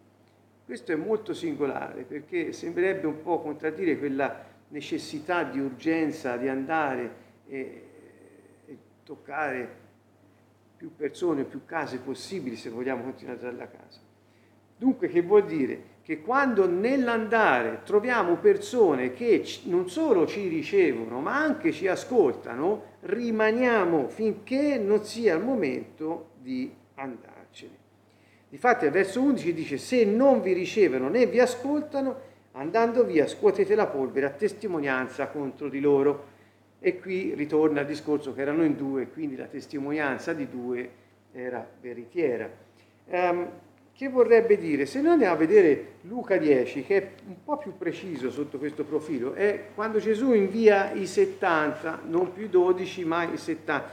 Questo 0.66 0.92
è 0.92 0.96
molto 0.96 1.34
singolare 1.34 2.04
perché 2.04 2.54
sembrerebbe 2.54 3.08
un 3.08 3.24
po' 3.24 3.42
contraddire 3.42 3.98
quella 3.98 4.46
necessità 4.68 5.44
di 5.44 5.60
urgenza 5.60 6.38
di 6.38 6.48
andare 6.48 7.16
e, 7.48 7.84
e 8.68 8.78
toccare 9.04 9.82
più 10.78 10.96
persone, 10.96 11.44
più 11.44 11.66
case 11.66 11.98
possibili 11.98 12.56
se 12.56 12.70
vogliamo 12.70 13.02
continuare 13.02 13.40
dalla 13.40 13.68
casa. 13.68 14.03
Dunque 14.84 15.08
che 15.08 15.22
vuol 15.22 15.46
dire? 15.46 15.92
che 16.04 16.20
quando 16.20 16.68
nell'andare 16.68 17.80
troviamo 17.86 18.36
persone 18.36 19.14
che 19.14 19.42
non 19.64 19.90
solo 19.90 20.28
ci 20.28 20.50
ricevono, 20.50 21.22
ma 21.22 21.38
anche 21.38 21.72
ci 21.72 21.88
ascoltano, 21.88 22.98
rimaniamo 23.02 24.10
finché 24.10 24.78
non 24.78 25.06
sia 25.06 25.36
il 25.36 25.42
momento 25.42 26.32
di 26.42 26.70
andarcene. 26.96 27.78
Difatti 28.50 28.86
al 28.86 28.92
verso 28.92 29.22
11 29.22 29.54
dice, 29.54 29.78
se 29.78 30.04
non 30.04 30.42
vi 30.42 30.52
ricevono 30.52 31.08
né 31.08 31.26
vi 31.26 31.40
ascoltano, 31.40 32.20
andando 32.52 33.06
via 33.06 33.26
scuotete 33.26 33.74
la 33.74 33.88
polvere 33.88 34.26
a 34.26 34.32
testimonianza 34.32 35.28
contro 35.28 35.70
di 35.70 35.80
loro. 35.80 36.32
E 36.82 37.00
qui 37.00 37.34
ritorna 37.34 37.80
il 37.80 37.88
discorso 37.88 38.34
che 38.34 38.42
erano 38.42 38.66
in 38.66 38.76
due, 38.76 39.08
quindi 39.08 39.38
la 39.38 39.46
testimonianza 39.46 40.34
di 40.34 40.50
due 40.50 40.90
era 41.32 41.66
veritiera. 41.80 42.52
Um, 43.06 43.50
che 43.96 44.10
vorrebbe 44.10 44.58
dire? 44.58 44.88
Se 44.88 45.02
noi 45.02 45.12
andiamo 45.12 45.36
a 45.36 45.38
vedere 45.38 45.94
Luca 46.02 46.38
10, 46.38 46.84
che 46.84 46.98
è 46.98 47.12
un 47.28 47.44
po' 47.44 47.58
più 47.58 47.78
preciso 47.78 48.32
sotto 48.32 48.58
questo 48.58 48.84
profilo, 48.84 49.34
è 49.34 49.66
quando 49.76 50.00
Gesù 50.00 50.34
invia 50.34 50.92
i 50.94 51.06
70, 51.06 52.02
non 52.08 52.34
più 52.34 52.50
12, 52.50 53.06
ma 53.06 53.24
i 53.24 53.38
70, 53.38 53.92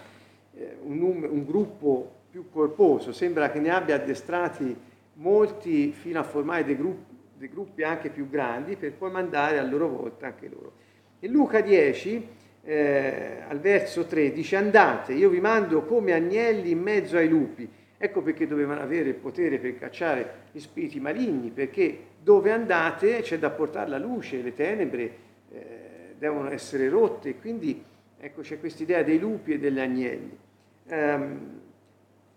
eh, 0.55 0.77
un, 0.85 1.03
un 1.03 1.45
gruppo 1.45 2.19
più 2.31 2.49
corposo, 2.51 3.13
sembra 3.13 3.51
che 3.51 3.59
ne 3.59 3.71
abbia 3.71 3.97
addestrati 3.97 4.75
molti 5.15 5.93
fino 5.93 6.19
a 6.19 6.23
formare 6.23 6.65
dei 6.65 6.77
gruppi, 6.77 7.15
dei 7.37 7.49
gruppi 7.51 7.83
anche 7.83 8.09
più 8.09 8.29
grandi 8.29 8.77
per 8.77 8.93
poi 8.93 9.11
mandare 9.11 9.59
a 9.59 9.63
loro 9.63 9.89
volta 9.89 10.27
anche 10.27 10.49
loro. 10.49 10.73
In 11.21 11.31
Luca 11.31 11.61
10, 11.61 12.29
eh, 12.63 13.43
al 13.47 13.61
verso 13.61 14.07
13, 14.07 14.57
andate, 14.57 15.13
io 15.13 15.29
vi 15.29 15.41
mando 15.41 15.83
come 15.83 16.15
agnelli 16.15 16.71
in 16.71 16.81
mezzo 16.81 17.19
ai 17.19 17.29
lupi 17.29 17.69
Ecco 18.03 18.23
perché 18.23 18.47
dovevano 18.47 18.81
avere 18.81 19.11
il 19.11 19.15
potere 19.15 19.59
per 19.59 19.79
cacciare 19.79 20.45
gli 20.53 20.59
spiriti 20.59 20.99
maligni, 20.99 21.51
perché 21.51 21.99
dove 22.23 22.51
andate 22.51 23.21
c'è 23.21 23.39
da 23.39 23.51
portare 23.51 23.91
la 23.91 23.99
luce, 23.99 24.41
le 24.41 24.55
tenebre 24.55 25.17
eh, 25.53 26.15
devono 26.17 26.51
essere 26.51 26.89
rotte, 26.89 27.37
quindi 27.37 27.85
ecco 28.19 28.41
c'è 28.41 28.59
questa 28.59 28.85
idea 28.85 29.03
dei 29.03 29.19
lupi 29.19 29.53
e 29.53 29.59
degli 29.59 29.79
agnelli. 29.79 30.39
Um, 30.87 31.61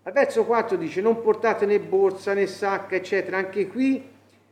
al 0.02 0.12
verso 0.12 0.44
4 0.44 0.76
dice 0.76 1.00
non 1.00 1.22
portate 1.22 1.64
né 1.64 1.80
borsa 1.80 2.34
né 2.34 2.46
sacca, 2.46 2.96
eccetera. 2.96 3.38
Anche 3.38 3.66
qui 3.66 4.06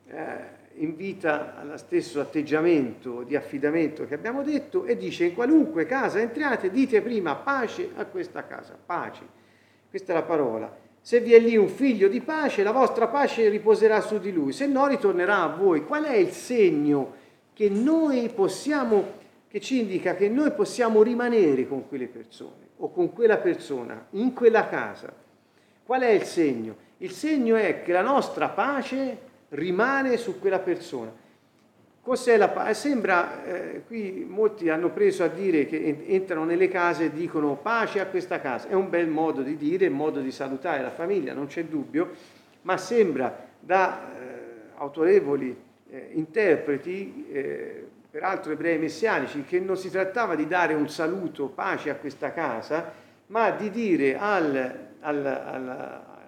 eh, 0.07 0.37
invita 0.77 1.59
allo 1.59 1.77
stesso 1.77 2.21
atteggiamento 2.21 3.23
di 3.23 3.37
affidamento 3.37 4.07
che 4.07 4.15
abbiamo 4.15 4.43
detto 4.43 4.87
e 4.87 4.97
dice 4.97 5.27
in 5.27 5.35
qualunque 5.35 5.85
casa 5.85 6.21
entriate 6.21 6.71
dite 6.71 7.03
prima 7.03 7.35
pace 7.35 7.91
a 7.97 8.07
questa 8.07 8.47
casa, 8.47 8.79
pace. 8.83 9.41
Questa 9.91 10.13
è 10.13 10.15
la 10.15 10.23
parola. 10.23 10.82
Se 11.05 11.19
vi 11.19 11.35
è 11.35 11.41
lì 11.41 11.57
un 11.57 11.69
figlio 11.69 12.07
di 12.07 12.21
pace, 12.21 12.63
la 12.63 12.71
vostra 12.71 13.09
pace 13.09 13.49
riposerà 13.49 14.01
su 14.01 14.21
di 14.21 14.33
lui, 14.33 14.53
se 14.53 14.67
no 14.67 14.87
ritornerà 14.87 15.43
a 15.43 15.49
voi. 15.49 15.85
Qual 15.85 16.05
è 16.05 16.15
il 16.15 16.31
segno 16.31 17.15
che 17.53 17.69
noi 17.69 18.29
possiamo, 18.29 19.15
che 19.49 19.61
ci 19.61 19.81
indica 19.81 20.15
che 20.15 20.29
noi 20.29 20.53
possiamo 20.53 21.03
rimanere 21.03 21.67
con 21.67 21.89
quelle 21.89 22.07
persone 22.07 22.69
o 22.77 22.93
con 22.93 23.13
quella 23.13 23.39
persona, 23.39 24.07
in 24.11 24.33
quella 24.33 24.69
casa? 24.69 25.13
Qual 25.85 26.03
è 26.03 26.11
il 26.11 26.23
segno? 26.23 26.77
Il 26.99 27.11
segno 27.11 27.57
è 27.57 27.83
che 27.83 27.91
la 27.91 28.03
nostra 28.03 28.49
pace 28.51 29.19
rimane 29.49 30.17
su 30.17 30.39
quella 30.39 30.61
persona. 30.61 31.13
Cos'è 32.05 32.37
la 32.37 32.49
pace? 32.49 32.75
Sembra, 32.75 33.45
eh, 33.45 33.83
qui 33.87 34.27
molti 34.29 34.69
hanno 34.69 34.91
preso 34.91 35.23
a 35.23 35.29
dire 35.29 35.67
che 35.67 36.03
entrano 36.09 36.45
nelle 36.45 36.67
case 36.67 37.05
e 37.05 37.13
dicono 37.13 37.55
pace 37.55 38.01
a 38.01 38.07
questa 38.07 38.41
casa. 38.41 38.67
È 38.67 38.73
un 38.73 38.91
bel 38.91 39.07
modo 39.07 39.43
di 39.43 39.57
dire, 39.57 39.87
un 39.87 39.95
modo 39.95 40.19
di 40.19 40.33
salutare 40.33 40.83
la 40.83 40.91
famiglia, 40.91 41.33
non 41.33 41.47
c'è 41.47 41.65
dubbio, 41.65 42.11
ma 42.63 42.77
sembra 42.77 43.47
da 43.61 44.01
eh, 44.19 44.25
autorevoli 44.79 45.57
eh, 45.91 46.09
interpreti, 46.15 47.29
eh, 47.31 47.87
peraltro 48.11 48.51
ebrei 48.51 48.79
messianici, 48.79 49.45
che 49.45 49.61
non 49.61 49.77
si 49.77 49.89
trattava 49.89 50.35
di 50.35 50.49
dare 50.49 50.75
un 50.75 50.89
saluto 50.89 51.51
pace 51.51 51.89
a 51.89 51.95
questa 51.95 52.33
casa, 52.33 52.93
ma 53.27 53.51
di 53.51 53.71
dire 53.71 54.19
al, 54.19 54.89
al, 54.99 55.25
al, 55.25 55.69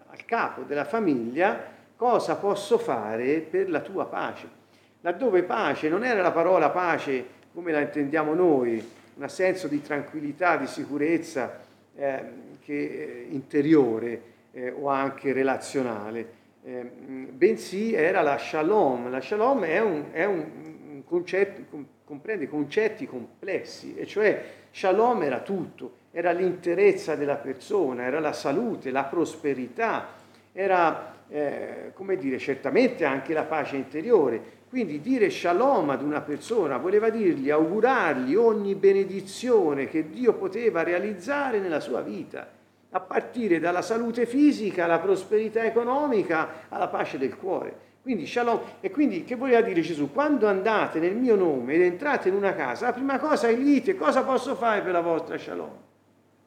al 0.06 0.24
capo 0.24 0.62
della 0.62 0.84
famiglia 0.84 1.72
cosa 1.96 2.36
posso 2.36 2.78
fare 2.78 3.40
per 3.40 3.68
la 3.68 3.80
tua 3.80 4.06
pace 4.06 4.62
laddove 5.04 5.42
pace 5.42 5.90
non 5.90 6.02
era 6.02 6.22
la 6.22 6.32
parola 6.32 6.70
pace 6.70 7.42
come 7.52 7.72
la 7.72 7.80
intendiamo 7.80 8.32
noi, 8.34 8.82
un 9.16 9.28
senso 9.28 9.68
di 9.68 9.82
tranquillità, 9.82 10.56
di 10.56 10.66
sicurezza 10.66 11.60
eh, 11.94 12.22
che, 12.64 13.26
interiore 13.28 14.22
eh, 14.52 14.70
o 14.70 14.88
anche 14.88 15.32
relazionale, 15.32 16.42
eh, 16.64 16.82
bensì 16.82 17.92
era 17.92 18.22
la 18.22 18.38
shalom. 18.38 19.10
La 19.10 19.20
shalom 19.20 19.62
è 19.64 19.80
un, 19.80 20.04
è 20.10 20.24
un 20.24 21.02
concetto, 21.04 21.84
comprende 22.04 22.48
concetti 22.48 23.06
complessi, 23.06 23.94
e 23.94 24.06
cioè 24.06 24.42
shalom 24.72 25.22
era 25.22 25.40
tutto, 25.40 25.96
era 26.12 26.32
l'interezza 26.32 27.14
della 27.14 27.36
persona, 27.36 28.04
era 28.04 28.20
la 28.20 28.32
salute, 28.32 28.90
la 28.90 29.04
prosperità, 29.04 30.08
era, 30.52 31.14
eh, 31.28 31.90
come 31.92 32.16
dire, 32.16 32.38
certamente 32.38 33.04
anche 33.04 33.34
la 33.34 33.44
pace 33.44 33.76
interiore, 33.76 34.62
quindi 34.74 35.00
dire 35.00 35.30
shalom 35.30 35.90
ad 35.90 36.02
una 36.02 36.20
persona 36.20 36.78
voleva 36.78 37.08
dirgli, 37.08 37.48
augurargli 37.48 38.34
ogni 38.34 38.74
benedizione 38.74 39.86
che 39.86 40.10
Dio 40.10 40.32
poteva 40.32 40.82
realizzare 40.82 41.60
nella 41.60 41.78
sua 41.78 42.00
vita, 42.00 42.50
a 42.90 42.98
partire 42.98 43.60
dalla 43.60 43.82
salute 43.82 44.26
fisica, 44.26 44.82
alla 44.82 44.98
prosperità 44.98 45.62
economica, 45.62 46.66
alla 46.70 46.88
pace 46.88 47.18
del 47.18 47.36
cuore. 47.36 47.72
Quindi 48.02 48.26
shalom. 48.26 48.58
E 48.80 48.90
quindi 48.90 49.22
che 49.22 49.36
voleva 49.36 49.60
dire 49.60 49.80
Gesù? 49.80 50.10
Quando 50.10 50.48
andate 50.48 50.98
nel 50.98 51.14
mio 51.14 51.36
nome 51.36 51.74
ed 51.74 51.82
entrate 51.82 52.30
in 52.30 52.34
una 52.34 52.56
casa, 52.56 52.86
la 52.86 52.92
prima 52.94 53.20
cosa 53.20 53.46
è 53.46 53.56
dite 53.56 53.94
cosa 53.94 54.24
posso 54.24 54.56
fare 54.56 54.82
per 54.82 54.90
la 54.90 55.02
vostra 55.02 55.38
shalom? 55.38 55.70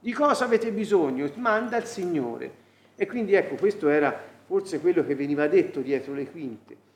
Di 0.02 0.12
cosa 0.12 0.44
avete 0.44 0.74
bisogno? 0.74 1.32
Manda 1.36 1.78
il 1.78 1.86
Signore. 1.86 2.52
E 2.98 3.08
quindi 3.08 3.36
ecco, 3.36 3.56
questo 3.56 3.88
era 3.88 4.14
forse 4.46 4.82
quello 4.82 5.06
che 5.06 5.16
veniva 5.16 5.48
detto 5.48 5.80
dietro 5.80 6.14
le 6.14 6.30
quinte 6.30 6.87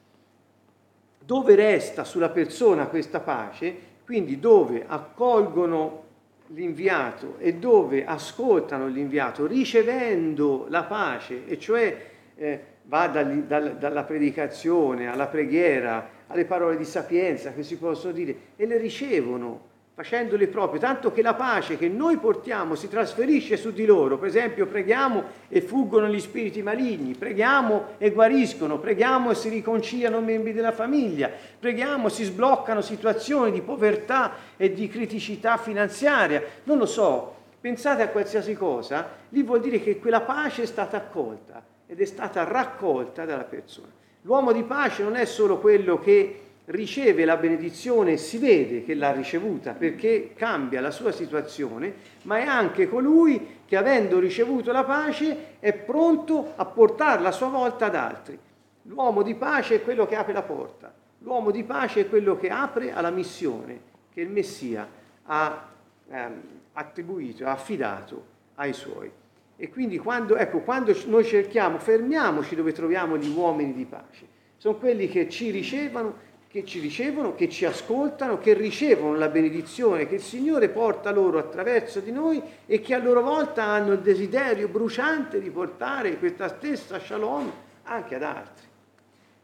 dove 1.31 1.55
resta 1.55 2.03
sulla 2.03 2.27
persona 2.27 2.87
questa 2.87 3.21
pace, 3.21 3.73
quindi 4.03 4.37
dove 4.37 4.83
accolgono 4.85 6.03
l'inviato 6.47 7.35
e 7.37 7.53
dove 7.53 8.03
ascoltano 8.03 8.87
l'inviato 8.87 9.47
ricevendo 9.47 10.65
la 10.67 10.83
pace, 10.83 11.47
e 11.47 11.57
cioè 11.57 12.05
eh, 12.35 12.63
va 12.83 13.07
dal, 13.07 13.43
dal, 13.43 13.77
dalla 13.77 14.03
predicazione 14.03 15.07
alla 15.07 15.27
preghiera, 15.27 16.09
alle 16.27 16.43
parole 16.43 16.75
di 16.75 16.83
sapienza 16.83 17.53
che 17.53 17.63
si 17.63 17.77
possono 17.77 18.11
dire, 18.11 18.35
e 18.57 18.65
le 18.65 18.77
ricevono 18.77 19.69
facendole 19.93 20.47
proprio, 20.47 20.80
tanto 20.80 21.12
che 21.12 21.21
la 21.21 21.34
pace 21.34 21.77
che 21.77 21.89
noi 21.89 22.17
portiamo 22.17 22.75
si 22.75 22.88
trasferisce 22.88 23.58
su 23.58 23.71
di 23.71 23.86
loro. 23.86 24.17
Per 24.17 24.27
esempio, 24.27 24.65
preghiamo 24.65 25.23
e 25.49 25.62
fuggono 25.62 26.08
gli 26.08 26.19
spiriti 26.19 26.62
maligni, 26.62 27.13
preghiamo 27.13 27.95
e 27.97 28.12
guariscono, 28.12 28.80
preghiamo 28.80 29.32
e 29.32 29.36
si 29.36 29.49
riconciliano 29.49 30.21
membri 30.21 30.54
della 30.54 30.71
famiglia, 30.71 31.30
preghiamo 31.60 32.08
e 32.08 32.10
si 32.10 32.23
sbloccano 32.23 32.82
situazioni 32.82 33.51
di 33.51 33.62
povertà 33.62 34.34
e 34.56 34.71
di 34.73 34.88
criticità 34.88 35.58
finanziaria. 35.58 36.41
Non 36.63 36.77
lo 36.77 36.86
so, 36.86 37.36
pensate 37.60 38.01
a 38.01 38.10
qualsiasi 38.10 38.54
cosa, 38.54 39.10
lì 39.30 39.43
vuol 39.43 39.60
dire 39.60 39.82
che 39.82 39.99
quella 39.99 40.21
pace 40.21 40.63
è 40.63 40.65
stata 40.65 40.97
accolta 40.97 41.62
ed 41.86 41.99
è 41.99 42.06
stata 42.06 42.45
raccolta 42.45 43.25
dalla 43.25 43.43
persona. 43.43 43.89
L'uomo 44.21 44.51
di 44.54 44.63
pace 44.63 45.04
non 45.04 45.15
è 45.15 45.25
solo 45.25 45.58
quello 45.58 45.99
che 45.99 46.50
riceve 46.65 47.26
la 47.26 47.38
benedizione 47.38 48.13
e 48.13 48.17
si 48.17 48.38
vede 48.38 48.84
che 48.84 48.93
l'ha 48.93 49.12
ricevuta 49.12 49.74
perché 49.74 50.34
cambia 50.36 50.82
la 50.82 50.91
sua 50.91 51.12
situazione, 51.12 51.93
ma 52.24 52.38
è 52.38 52.45
anche 52.45 52.88
colui 52.88 53.60
che 53.65 53.76
avendo 53.76 54.19
ricevuto 54.19 54.71
la 54.71 54.84
pace 54.84 55.56
è 55.60 55.74
pronto 55.74 56.54
a 56.56 56.65
portarla 56.65 57.30
a 57.30 57.32
sua 57.32 57.47
volta 57.47 57.86
ad 57.88 57.95
altri. 57.95 58.38
L'uomo 58.84 59.21
di 59.21 59.36
pace 59.36 59.76
è 59.76 59.84
quello 59.84 60.06
che 60.06 60.15
apre 60.15 60.34
la 60.34 60.41
porta, 60.41 60.93
l'uomo 61.19 61.52
di 61.52 61.63
pace 61.63 62.02
è 62.02 62.10
quello 62.10 62.36
che 62.38 62.50
apre 62.50 62.93
alla 62.93 63.12
missione 63.12 63.89
che 64.12 64.21
il 64.21 64.30
Messia 64.30 64.88
ha 65.24 65.69
ehm, 66.10 66.41
attribuito, 66.74 67.45
ha 67.45 67.52
affidato 67.52 68.26
ai 68.56 68.74
suoi. 68.74 69.12
E 69.56 69.69
quindi 69.69 69.97
quando, 70.00 70.36
ecco, 70.36 70.62
quando 70.62 70.95
noi 71.06 71.24
cerchiamo, 71.24 71.78
fermiamoci 71.78 72.56
dove 72.56 72.71
troviamo 72.71 73.17
gli 73.17 73.30
uomini 73.30 73.74
di 73.74 73.86
pace, 73.86 74.26
sono 74.58 74.76
quelli 74.76 75.08
che 75.08 75.30
ci 75.30 75.52
ricevono 75.52 76.30
che 76.51 76.65
ci 76.65 76.81
ricevono, 76.81 77.33
che 77.33 77.47
ci 77.47 77.63
ascoltano, 77.63 78.37
che 78.37 78.53
ricevono 78.53 79.15
la 79.15 79.29
benedizione 79.29 80.05
che 80.05 80.15
il 80.15 80.21
Signore 80.21 80.67
porta 80.67 81.09
loro 81.09 81.39
attraverso 81.39 82.01
di 82.01 82.11
noi 82.11 82.41
e 82.65 82.81
che 82.81 82.93
a 82.93 82.97
loro 82.97 83.21
volta 83.21 83.63
hanno 83.63 83.93
il 83.93 84.01
desiderio 84.01 84.67
bruciante 84.67 85.39
di 85.39 85.49
portare 85.49 86.17
questa 86.17 86.49
stessa 86.49 86.99
shalom 86.99 87.49
anche 87.83 88.15
ad 88.15 88.23
altri. 88.23 88.65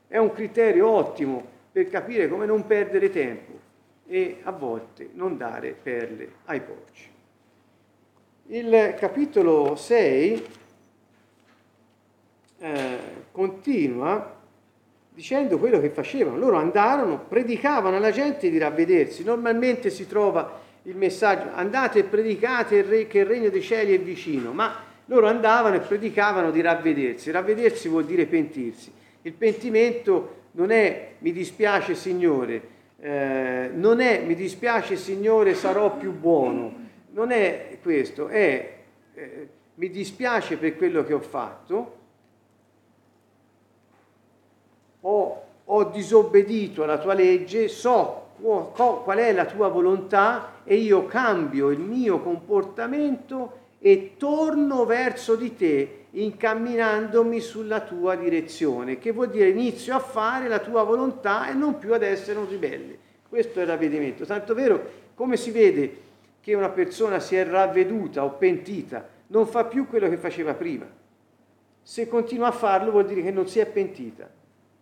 È 0.05 0.17
un 0.17 0.33
criterio 0.33 0.89
ottimo 0.89 1.41
per 1.71 1.87
capire 1.87 2.27
come 2.27 2.45
non 2.45 2.67
perdere 2.67 3.09
tempo 3.09 3.53
e 4.05 4.39
a 4.43 4.51
volte 4.51 5.09
non 5.13 5.37
dare 5.37 5.77
perle 5.81 6.31
ai 6.45 6.59
porci. 6.59 7.09
Il 8.47 8.95
capitolo 8.99 9.77
6 9.77 10.45
eh, 12.59 12.97
continua 13.31 14.36
dicendo 15.17 15.57
quello 15.57 15.79
che 15.81 15.89
facevano. 15.89 16.37
Loro 16.37 16.57
andarono, 16.57 17.17
predicavano 17.27 17.95
alla 17.95 18.11
gente 18.11 18.51
di 18.51 18.59
ravvedersi. 18.59 19.23
Normalmente 19.23 19.89
si 19.89 20.07
trova 20.07 20.61
il 20.83 20.95
messaggio 20.95 21.47
andate 21.55 21.99
e 21.99 22.03
predicate 22.03 23.07
che 23.07 23.17
il 23.17 23.25
regno 23.25 23.49
dei 23.49 23.63
cieli 23.63 23.95
è 23.95 23.99
vicino, 23.99 24.51
ma 24.51 24.75
loro 25.05 25.25
andavano 25.27 25.75
e 25.75 25.79
predicavano 25.79 26.51
di 26.51 26.61
ravvedersi. 26.61 27.31
Ravvedersi 27.31 27.87
vuol 27.87 28.05
dire 28.05 28.27
pentirsi. 28.27 28.91
Il 29.23 29.33
pentimento 29.33 30.35
non 30.51 30.69
è 30.69 31.13
mi 31.17 31.31
dispiace 31.31 31.95
Signore, 31.95 32.61
eh, 32.99 33.71
non 33.73 33.99
è 34.01 34.21
mi 34.21 34.35
dispiace 34.35 34.97
Signore 34.97 35.55
sarò 35.55 35.97
più 35.97 36.11
buono, 36.11 36.73
non 37.13 37.31
è 37.31 37.79
questo, 37.81 38.27
è 38.27 38.75
eh, 39.15 39.47
mi 39.73 39.89
dispiace 39.89 40.57
per 40.57 40.77
quello 40.77 41.03
che 41.03 41.13
ho 41.13 41.19
fatto, 41.19 41.96
ho, 45.01 45.43
ho 45.63 45.83
disobbedito 45.85 46.83
alla 46.83 46.97
tua 46.97 47.13
legge, 47.13 47.67
so 47.67 48.25
qual 48.39 49.17
è 49.17 49.31
la 49.33 49.45
tua 49.45 49.67
volontà 49.67 50.61
e 50.63 50.75
io 50.75 51.05
cambio 51.05 51.69
il 51.69 51.79
mio 51.79 52.19
comportamento 52.19 53.65
e 53.79 54.13
torno 54.17 54.85
verso 54.85 55.35
di 55.35 55.55
te 55.55 56.05
incamminandomi 56.11 57.39
sulla 57.39 57.81
tua 57.81 58.15
direzione, 58.15 58.97
che 58.97 59.11
vuol 59.11 59.29
dire 59.29 59.49
inizio 59.49 59.95
a 59.95 59.99
fare 59.99 60.47
la 60.47 60.59
tua 60.59 60.83
volontà 60.83 61.49
e 61.49 61.53
non 61.53 61.77
più 61.77 61.93
ad 61.93 62.03
essere 62.03 62.39
un 62.39 62.47
ribelle. 62.47 62.97
Questo 63.27 63.59
è 63.59 63.63
il 63.63 63.67
ravvedimento. 63.67 64.25
Tanto 64.25 64.53
vero, 64.53 64.89
come 65.13 65.37
si 65.37 65.51
vede 65.51 66.05
che 66.41 66.53
una 66.53 66.69
persona 66.69 67.19
si 67.19 67.35
è 67.35 67.45
ravveduta 67.45 68.23
o 68.23 68.31
pentita, 68.31 69.07
non 69.27 69.45
fa 69.45 69.65
più 69.65 69.87
quello 69.87 70.09
che 70.09 70.17
faceva 70.17 70.53
prima. 70.53 70.87
Se 71.83 72.07
continua 72.07 72.47
a 72.47 72.51
farlo 72.51 72.91
vuol 72.91 73.05
dire 73.05 73.21
che 73.21 73.31
non 73.31 73.47
si 73.47 73.59
è 73.59 73.65
pentita 73.65 74.29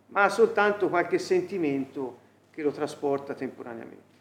ma 0.08 0.24
ha 0.24 0.28
soltanto 0.28 0.88
qualche 0.88 1.18
sentimento 1.18 2.24
che 2.50 2.62
lo 2.62 2.70
trasporta 2.70 3.34
temporaneamente. 3.34 4.14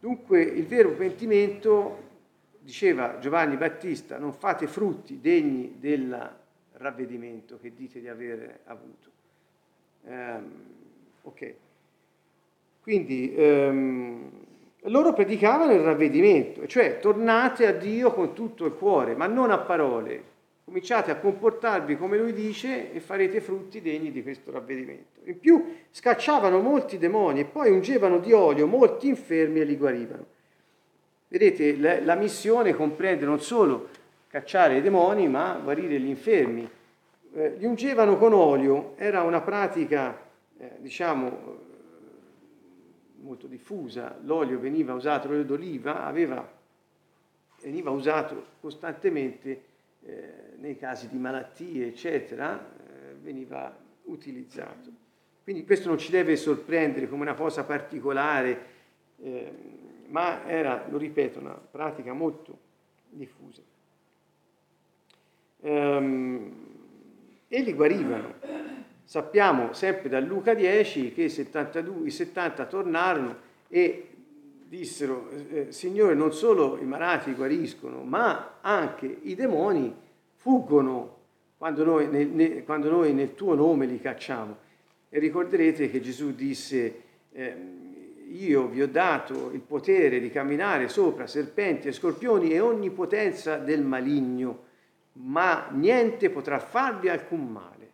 Dunque 0.00 0.42
il 0.42 0.66
vero 0.66 0.90
pentimento, 0.92 2.10
diceva 2.58 3.18
Giovanni 3.20 3.56
Battista, 3.56 4.18
non 4.18 4.32
fate 4.32 4.66
frutti 4.66 5.20
degni 5.20 5.76
del 5.78 6.30
ravvedimento 6.72 7.58
che 7.60 7.72
dite 7.74 8.00
di 8.00 8.08
avere 8.08 8.60
avuto. 8.64 9.10
Um, 10.02 10.52
ok. 11.22 11.54
Quindi 12.82 13.32
um, 13.36 14.30
loro 14.86 15.12
predicavano 15.12 15.72
il 15.72 15.80
ravvedimento, 15.80 16.66
cioè 16.66 16.98
tornate 16.98 17.68
a 17.68 17.72
Dio 17.72 18.12
con 18.12 18.34
tutto 18.34 18.66
il 18.66 18.74
cuore, 18.74 19.14
ma 19.14 19.28
non 19.28 19.52
a 19.52 19.58
parole, 19.58 20.30
cominciate 20.64 21.10
a 21.10 21.16
comportarvi 21.16 21.96
come 21.96 22.16
lui 22.16 22.32
dice 22.32 22.92
e 22.92 23.00
farete 23.00 23.40
frutti 23.40 23.80
degni 23.80 24.10
di 24.10 24.22
questo 24.22 24.50
ravvedimento. 24.50 25.20
In 25.24 25.38
più 25.38 25.74
scacciavano 25.90 26.60
molti 26.60 26.98
demoni 26.98 27.40
e 27.40 27.44
poi 27.44 27.70
ungevano 27.70 28.18
di 28.18 28.32
olio 28.32 28.66
molti 28.66 29.08
infermi 29.08 29.60
e 29.60 29.64
li 29.64 29.76
guarivano. 29.76 30.26
Vedete, 31.28 31.78
la, 32.02 32.14
missione 32.14 32.74
comprende 32.74 33.24
non 33.24 33.40
solo 33.40 33.88
cacciare 34.28 34.76
i 34.76 34.82
demoni, 34.82 35.28
ma 35.28 35.58
guarire 35.62 35.98
gli 35.98 36.08
infermi. 36.08 36.68
Eh, 37.34 37.54
li 37.56 37.64
ungevano 37.64 38.18
con 38.18 38.34
olio, 38.34 38.92
era 38.96 39.22
una 39.22 39.40
pratica, 39.40 40.14
eh, 40.58 40.72
diciamo, 40.78 41.58
molto 43.22 43.46
diffusa. 43.46 44.18
L'olio 44.24 44.58
veniva 44.58 44.92
usato, 44.92 45.28
l'olio 45.28 45.44
d'oliva 45.44 46.04
aveva, 46.04 46.46
veniva 47.62 47.90
usato 47.90 48.44
costantemente 48.60 49.62
eh, 50.04 50.51
nei 50.62 50.78
casi 50.78 51.08
di 51.08 51.18
malattie, 51.18 51.88
eccetera, 51.88 52.56
eh, 52.56 53.14
veniva 53.20 53.76
utilizzato. 54.04 54.90
Quindi 55.42 55.64
questo 55.64 55.88
non 55.88 55.98
ci 55.98 56.12
deve 56.12 56.36
sorprendere 56.36 57.08
come 57.08 57.22
una 57.22 57.34
cosa 57.34 57.64
particolare, 57.64 58.66
eh, 59.20 59.52
ma 60.06 60.46
era, 60.46 60.86
lo 60.88 60.98
ripeto, 60.98 61.40
una 61.40 61.54
pratica 61.54 62.12
molto 62.12 62.58
diffusa. 63.08 63.60
Ehm, 65.62 66.52
e 67.48 67.60
li 67.60 67.72
guarivano. 67.72 68.34
Sappiamo 69.02 69.72
sempre 69.72 70.08
da 70.08 70.20
Luca 70.20 70.54
10 70.54 71.12
che 71.12 71.28
72, 71.28 72.06
i 72.06 72.10
70 72.10 72.66
tornarono 72.66 73.36
e 73.66 74.08
dissero, 74.68 75.28
eh, 75.50 75.72
Signore, 75.72 76.14
non 76.14 76.32
solo 76.32 76.78
i 76.80 76.84
malati 76.84 77.34
guariscono, 77.34 78.04
ma 78.04 78.58
anche 78.60 79.06
i 79.22 79.34
demoni 79.34 80.10
fuggono 80.42 81.18
quando 81.56 81.84
noi, 81.84 82.08
nel, 82.08 82.64
quando 82.64 82.90
noi 82.90 83.12
nel 83.14 83.34
tuo 83.34 83.54
nome 83.54 83.86
li 83.86 84.00
cacciamo. 84.00 84.56
E 85.08 85.18
ricorderete 85.20 85.88
che 85.88 86.00
Gesù 86.00 86.34
disse, 86.34 87.02
eh, 87.30 87.56
io 88.28 88.66
vi 88.66 88.82
ho 88.82 88.88
dato 88.88 89.52
il 89.52 89.60
potere 89.60 90.18
di 90.18 90.30
camminare 90.30 90.88
sopra 90.88 91.28
serpenti 91.28 91.86
e 91.86 91.92
scorpioni 91.92 92.50
e 92.50 92.58
ogni 92.58 92.90
potenza 92.90 93.58
del 93.58 93.82
maligno, 93.82 94.64
ma 95.14 95.68
niente 95.70 96.30
potrà 96.30 96.58
farvi 96.58 97.08
alcun 97.08 97.46
male. 97.46 97.90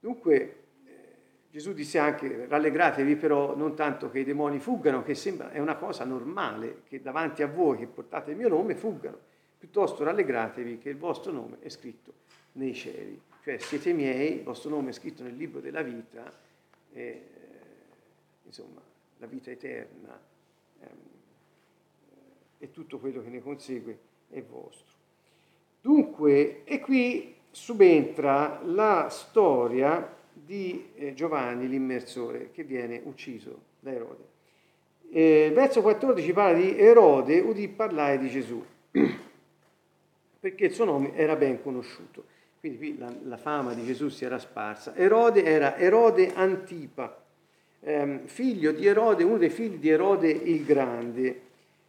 Dunque, 0.00 0.56
Gesù 1.50 1.74
disse 1.74 1.98
anche 1.98 2.46
rallegratevi 2.48 3.16
però 3.16 3.54
non 3.54 3.74
tanto 3.74 4.10
che 4.10 4.20
i 4.20 4.24
demoni 4.24 4.58
fuggano, 4.58 5.02
che 5.02 5.14
sembra 5.14 5.50
è 5.50 5.58
una 5.58 5.76
cosa 5.76 6.04
normale 6.04 6.80
che 6.88 7.02
davanti 7.02 7.42
a 7.42 7.46
voi 7.46 7.76
che 7.76 7.86
portate 7.86 8.30
il 8.30 8.38
mio 8.38 8.48
nome 8.48 8.74
fuggano, 8.74 9.18
piuttosto 9.62 10.02
rallegratevi 10.02 10.78
che 10.78 10.88
il 10.88 10.96
vostro 10.96 11.30
nome 11.30 11.58
è 11.60 11.68
scritto 11.68 12.12
nei 12.54 12.74
cieli, 12.74 13.20
cioè 13.44 13.58
siete 13.58 13.92
miei, 13.92 14.38
il 14.38 14.42
vostro 14.42 14.70
nome 14.70 14.90
è 14.90 14.92
scritto 14.92 15.22
nel 15.22 15.36
libro 15.36 15.60
della 15.60 15.82
vita, 15.82 16.28
e, 16.92 17.22
insomma 18.42 18.80
la 19.18 19.26
vita 19.26 19.52
eterna 19.52 20.20
ehm, 20.80 20.88
e 22.58 22.70
tutto 22.72 22.98
quello 22.98 23.22
che 23.22 23.28
ne 23.28 23.40
consegue 23.40 23.98
è 24.30 24.42
vostro. 24.42 24.96
Dunque, 25.80 26.64
e 26.64 26.80
qui 26.80 27.32
subentra 27.52 28.60
la 28.64 29.10
storia 29.10 30.12
di 30.32 30.90
eh, 30.96 31.14
Giovanni 31.14 31.68
l'immersore 31.68 32.50
che 32.50 32.64
viene 32.64 33.00
ucciso 33.04 33.62
da 33.78 33.92
Erode. 33.92 34.24
Eh, 35.12 35.52
verso 35.54 35.82
14 35.82 36.32
parla 36.32 36.58
di 36.58 36.76
Erode, 36.76 37.38
udì 37.38 37.68
parlare 37.68 38.18
di 38.18 38.28
Gesù, 38.28 38.60
perché 40.42 40.64
il 40.64 40.72
suo 40.72 40.84
nome 40.84 41.14
era 41.14 41.36
ben 41.36 41.62
conosciuto. 41.62 42.24
Quindi 42.58 42.76
qui 42.76 42.98
la, 42.98 43.14
la 43.26 43.36
fama 43.36 43.74
di 43.74 43.84
Gesù 43.84 44.08
si 44.08 44.24
era 44.24 44.40
sparsa. 44.40 44.92
Erode 44.96 45.44
era 45.44 45.76
Erode 45.76 46.32
Antipa, 46.34 47.16
ehm, 47.78 48.26
figlio 48.26 48.72
di 48.72 48.84
Erode, 48.84 49.22
uno 49.22 49.38
dei 49.38 49.50
figli 49.50 49.76
di 49.76 49.88
Erode 49.88 50.28
il 50.30 50.64
Grande. 50.64 51.40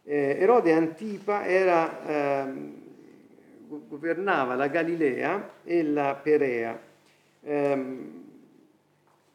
Eh, 0.04 0.36
Erode 0.38 0.72
Antipa 0.72 1.44
era, 1.44 2.06
ehm, 2.44 2.74
governava 3.88 4.54
la 4.54 4.68
Galilea 4.68 5.50
e 5.64 5.82
la 5.82 6.14
Perea. 6.14 6.80
Ehm, 7.42 8.22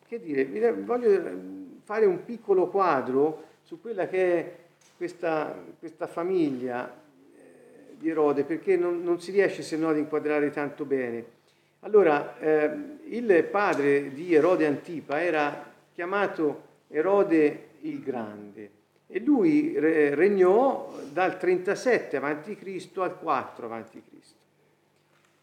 che 0.07 0.21
dire, 0.21 0.71
voglio 0.71 1.41
fare 1.83 2.05
un 2.05 2.23
piccolo 2.23 2.67
quadro 2.67 3.47
su 3.63 3.81
quella 3.81 4.07
che 4.07 4.39
è 4.39 4.55
questa, 4.95 5.61
questa 5.77 6.07
famiglia 6.07 6.89
eh, 6.89 7.08
di 7.99 8.09
Erode, 8.09 8.43
perché 8.43 8.77
non, 8.77 9.03
non, 9.03 9.19
si 9.19 9.31
riesce 9.31 9.61
se 9.61 9.75
no 9.75 9.89
ad 9.89 9.97
inquadrare 9.97 10.49
tanto 10.51 10.85
bene. 10.85 11.37
Allora, 11.81 12.39
eh, 12.39 12.69
il 13.09 13.43
padre 13.51 14.13
di 14.13 14.33
Erode 14.33 14.65
Antipa 14.65 15.21
era 15.21 15.71
chiamato 15.93 16.63
Erode 16.87 17.67
il 17.81 18.01
Grande 18.01 18.71
e 19.07 19.19
lui 19.19 19.77
regnò 19.77 20.97
dal 21.11 21.37
37 21.37 22.17
a.C. 22.17 22.89
al 22.97 23.17
4 23.19 23.73
a.C. 23.73 23.97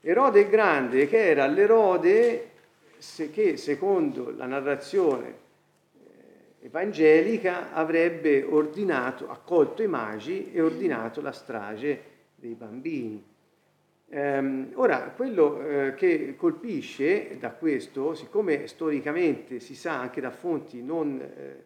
Erode 0.01 0.41
il 0.41 0.49
Grande, 0.49 1.09
che 1.09 1.29
era 1.29 1.47
l'Erode 1.47 2.51
che 3.33 3.57
secondo 3.57 4.33
la 4.37 4.47
narrazione 4.47 5.29
eh, 5.29 6.67
evangelica 6.67 7.73
avrebbe 7.73 8.43
ordinato, 8.43 9.29
accolto 9.29 9.83
i 9.83 9.87
magi 9.87 10.53
e 10.53 10.61
ordinato 10.61 11.21
la 11.21 11.33
strage 11.33 12.15
dei 12.37 12.55
bambini. 12.55 13.25
Ehm, 14.09 14.71
ora, 14.75 15.11
quello 15.11 15.61
eh, 15.61 15.95
che 15.95 16.37
colpisce 16.37 17.37
da 17.39 17.51
questo, 17.51 18.15
siccome 18.15 18.69
storicamente 18.69 19.59
si 19.59 19.75
sa 19.75 19.99
anche 19.99 20.21
da 20.21 20.31
fonti 20.31 20.81
non 20.81 21.21
eh, 21.21 21.65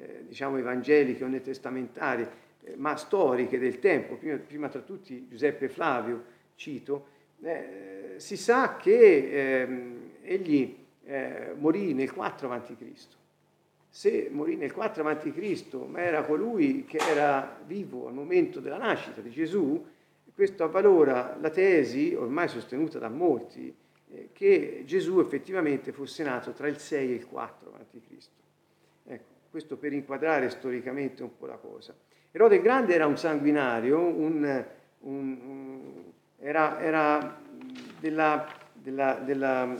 eh, 0.00 0.24
diciamo 0.26 0.58
evangeliche 0.58 1.24
o 1.24 1.40
testamentarie, 1.40 2.30
eh, 2.62 2.76
ma 2.76 2.96
storiche 2.96 3.58
del 3.58 3.78
tempo, 3.78 4.16
prima, 4.16 4.36
prima, 4.36 4.68
tra 4.68 4.80
tutti 4.80 5.26
Giuseppe 5.26 5.68
Flavio, 5.68 6.24
cito, 6.54 7.06
eh, 7.40 8.14
si 8.16 8.36
sa 8.36 8.76
che 8.76 9.60
ehm, 9.60 10.10
egli 10.22 10.76
eh, 11.04 11.54
morì 11.56 11.94
nel 11.94 12.12
4 12.12 12.50
a.C. 12.50 12.74
Se 13.98 14.28
morì 14.30 14.54
nel 14.54 14.72
4 14.72 15.04
a.C., 15.08 15.74
ma 15.88 15.98
era 16.02 16.22
colui 16.22 16.84
che 16.84 16.98
era 16.98 17.58
vivo 17.66 18.06
al 18.06 18.14
momento 18.14 18.60
della 18.60 18.78
nascita 18.78 19.20
di 19.20 19.30
Gesù, 19.30 19.84
questo 20.32 20.62
avvalora 20.62 21.36
la 21.40 21.50
tesi, 21.50 22.14
ormai 22.14 22.46
sostenuta 22.46 23.00
da 23.00 23.08
molti, 23.08 23.74
eh, 24.12 24.28
che 24.32 24.84
Gesù 24.86 25.18
effettivamente 25.18 25.90
fosse 25.90 26.22
nato 26.22 26.52
tra 26.52 26.68
il 26.68 26.78
6 26.78 27.10
e 27.10 27.14
il 27.14 27.26
4 27.26 27.72
a.C. 27.74 28.28
Ecco, 29.04 29.32
questo 29.50 29.76
per 29.76 29.92
inquadrare 29.92 30.48
storicamente 30.50 31.24
un 31.24 31.36
po' 31.36 31.46
la 31.46 31.56
cosa. 31.56 31.92
Erode 32.30 32.54
il 32.54 32.62
Grande 32.62 32.94
era 32.94 33.06
un 33.06 33.18
sanguinario, 33.18 33.98
un, 33.98 34.64
un, 35.00 35.38
un, 35.42 36.04
era, 36.38 36.80
era, 36.80 37.40
della, 37.98 38.46
della, 38.74 39.14
della 39.14 39.74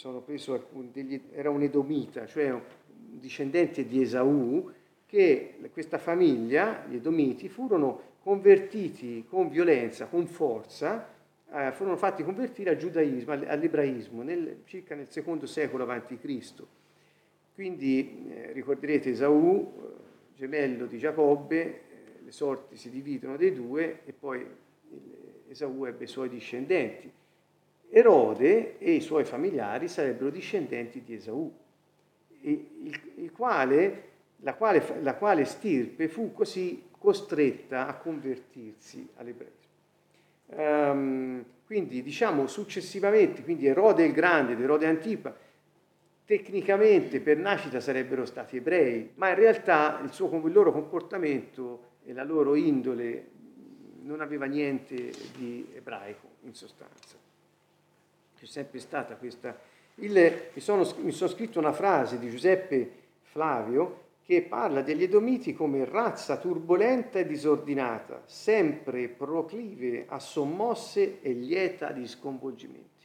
sono 0.00 0.22
preso 0.22 0.68
degli, 0.92 1.20
era 1.30 1.50
un 1.50 1.60
edomita, 1.60 2.24
cioè 2.24 2.50
un 2.50 2.62
discendente 3.18 3.84
di 3.84 4.00
Esaù, 4.00 4.72
che 5.04 5.58
questa 5.70 5.98
famiglia, 5.98 6.86
gli 6.88 6.94
Edomiti, 6.94 7.50
furono 7.50 8.14
convertiti 8.22 9.26
con 9.28 9.50
violenza, 9.50 10.06
con 10.06 10.26
forza, 10.26 11.06
eh, 11.52 11.72
furono 11.72 11.98
fatti 11.98 12.22
convertire 12.22 12.70
al 12.70 12.76
giudaismo, 12.78 13.32
all'ebraismo, 13.32 14.22
nel, 14.22 14.62
circa 14.64 14.94
nel 14.94 15.10
secondo 15.10 15.44
secolo 15.44 15.84
a.C. 15.84 16.64
Quindi 17.52 18.26
eh, 18.30 18.52
ricorderete 18.52 19.10
Esaù, 19.10 19.70
eh, 19.76 20.34
gemello 20.34 20.86
di 20.86 20.96
Giacobbe, 20.96 21.60
eh, 21.60 21.80
le 22.24 22.32
sorti 22.32 22.76
si 22.76 22.88
dividono 22.88 23.36
dei 23.36 23.52
due 23.52 24.00
e 24.06 24.14
poi 24.14 24.46
Esaù 25.46 25.84
ebbe 25.84 26.04
i 26.04 26.08
suoi 26.08 26.30
discendenti. 26.30 27.18
Erode 27.90 28.78
e 28.78 28.92
i 28.92 29.00
suoi 29.00 29.24
familiari 29.24 29.88
sarebbero 29.88 30.30
discendenti 30.30 31.02
di 31.02 31.14
Esaù, 31.14 31.52
il, 32.42 33.32
quale 33.32 34.08
la 34.42 34.54
quale, 34.54 34.82
la 35.02 35.14
quale 35.14 35.44
stirpe 35.44 36.08
fu 36.08 36.32
così 36.32 36.84
costretta 36.96 37.86
a 37.86 37.94
convertirsi 37.94 39.08
all'ebraismo. 39.16 39.58
Um, 40.46 41.44
quindi 41.64 42.02
diciamo 42.02 42.46
successivamente, 42.46 43.42
quindi 43.42 43.66
Erode 43.66 44.04
il 44.04 44.12
Grande 44.12 44.52
ed 44.52 44.60
Erode 44.60 44.86
Antipa, 44.86 45.34
tecnicamente 46.24 47.20
per 47.20 47.38
nascita 47.38 47.80
sarebbero 47.80 48.24
stati 48.24 48.56
ebrei, 48.56 49.10
ma 49.14 49.28
in 49.28 49.36
realtà 49.36 50.00
il, 50.02 50.12
suo, 50.12 50.44
il 50.44 50.52
loro 50.52 50.72
comportamento 50.72 51.88
e 52.04 52.12
la 52.12 52.24
loro 52.24 52.54
indole 52.54 53.28
non 54.02 54.20
aveva 54.20 54.46
niente 54.46 55.12
di 55.36 55.66
ebraico 55.74 56.28
in 56.42 56.54
sostanza. 56.54 57.19
C'è 58.40 58.46
sempre 58.46 58.78
stata 58.78 59.16
questa... 59.16 59.54
Il, 59.96 60.12
mi, 60.54 60.62
sono, 60.62 60.90
mi 61.02 61.12
sono 61.12 61.28
scritto 61.28 61.58
una 61.58 61.74
frase 61.74 62.18
di 62.18 62.30
Giuseppe 62.30 62.90
Flavio 63.20 64.04
che 64.24 64.40
parla 64.40 64.80
degli 64.80 65.02
Edomiti 65.02 65.52
come 65.52 65.84
razza 65.84 66.38
turbolenta 66.38 67.18
e 67.18 67.26
disordinata, 67.26 68.22
sempre 68.24 69.08
proclive 69.08 70.06
a 70.08 70.18
sommosse 70.18 71.20
e 71.20 71.32
lieta 71.32 71.92
di 71.92 72.08
sconvolgimenti. 72.08 73.04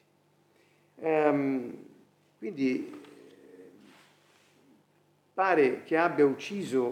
Ehm, 1.01 1.85
quindi 2.37 3.01
pare 5.33 5.83
che 5.83 5.97
abbia 5.97 6.25
ucciso 6.25 6.83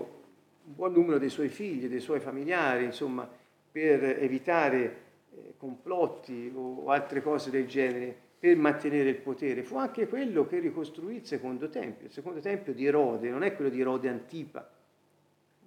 un 0.65 0.75
buon 0.75 0.91
numero 0.91 1.17
dei 1.17 1.29
suoi 1.29 1.47
figli, 1.47 1.87
dei 1.87 2.01
suoi 2.01 2.19
familiari, 2.19 2.83
insomma, 2.83 3.25
per 3.71 4.03
evitare 4.03 4.97
eh, 5.31 5.53
complotti 5.55 6.51
o 6.53 6.89
altre 6.89 7.21
cose 7.21 7.49
del 7.49 7.67
genere 7.67 8.31
per 8.43 8.57
mantenere 8.57 9.07
il 9.07 9.21
potere, 9.21 9.63
fu 9.63 9.77
anche 9.77 10.05
quello 10.05 10.45
che 10.45 10.59
ricostruì 10.59 11.15
il 11.15 11.25
secondo 11.25 11.69
tempio. 11.69 12.07
Il 12.07 12.11
secondo 12.11 12.41
tempio 12.41 12.73
di 12.73 12.85
Erode 12.85 13.29
non 13.29 13.41
è 13.41 13.55
quello 13.55 13.69
di 13.69 13.79
Erode 13.79 14.09
Antipa, 14.09 14.69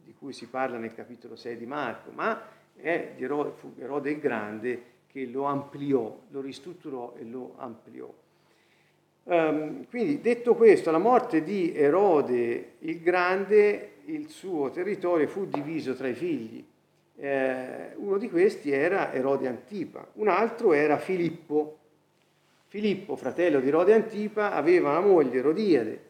di 0.04 0.12
cui 0.12 0.34
si 0.34 0.46
parla 0.46 0.76
nel 0.76 0.92
capitolo 0.92 1.36
6 1.36 1.56
di 1.56 1.64
Marco, 1.64 2.10
ma 2.10 2.38
è 2.74 3.12
di 3.16 3.24
Erode, 3.24 3.52
fu 3.56 3.72
Erode 3.78 4.10
il 4.10 4.18
Grande 4.18 4.82
che 5.06 5.24
lo 5.24 5.44
ampliò, 5.44 6.20
lo 6.28 6.40
ristrutturò 6.42 7.14
e 7.18 7.24
lo 7.24 7.54
ampliò. 7.56 8.12
Um, 9.22 9.86
quindi 9.88 10.20
detto 10.20 10.54
questo, 10.54 10.90
alla 10.90 10.98
morte 10.98 11.42
di 11.42 11.74
Erode 11.74 12.72
il 12.80 13.00
Grande, 13.00 13.92
il 14.04 14.28
suo 14.28 14.68
territorio 14.68 15.28
fu 15.28 15.46
diviso 15.46 15.94
tra 15.94 16.08
i 16.08 16.14
figli. 16.14 16.62
Eh, 17.16 17.94
uno 17.96 18.18
di 18.18 18.28
questi 18.28 18.70
era 18.70 19.14
Erode 19.14 19.48
Antipa, 19.48 20.06
un 20.16 20.28
altro 20.28 20.74
era 20.74 20.98
Filippo, 20.98 21.78
Filippo, 22.68 23.14
fratello 23.14 23.60
di 23.60 23.70
Rode 23.70 23.94
Antipa, 23.94 24.52
aveva 24.52 24.90
una 24.90 25.00
moglie, 25.00 25.40
Rodiade, 25.40 26.04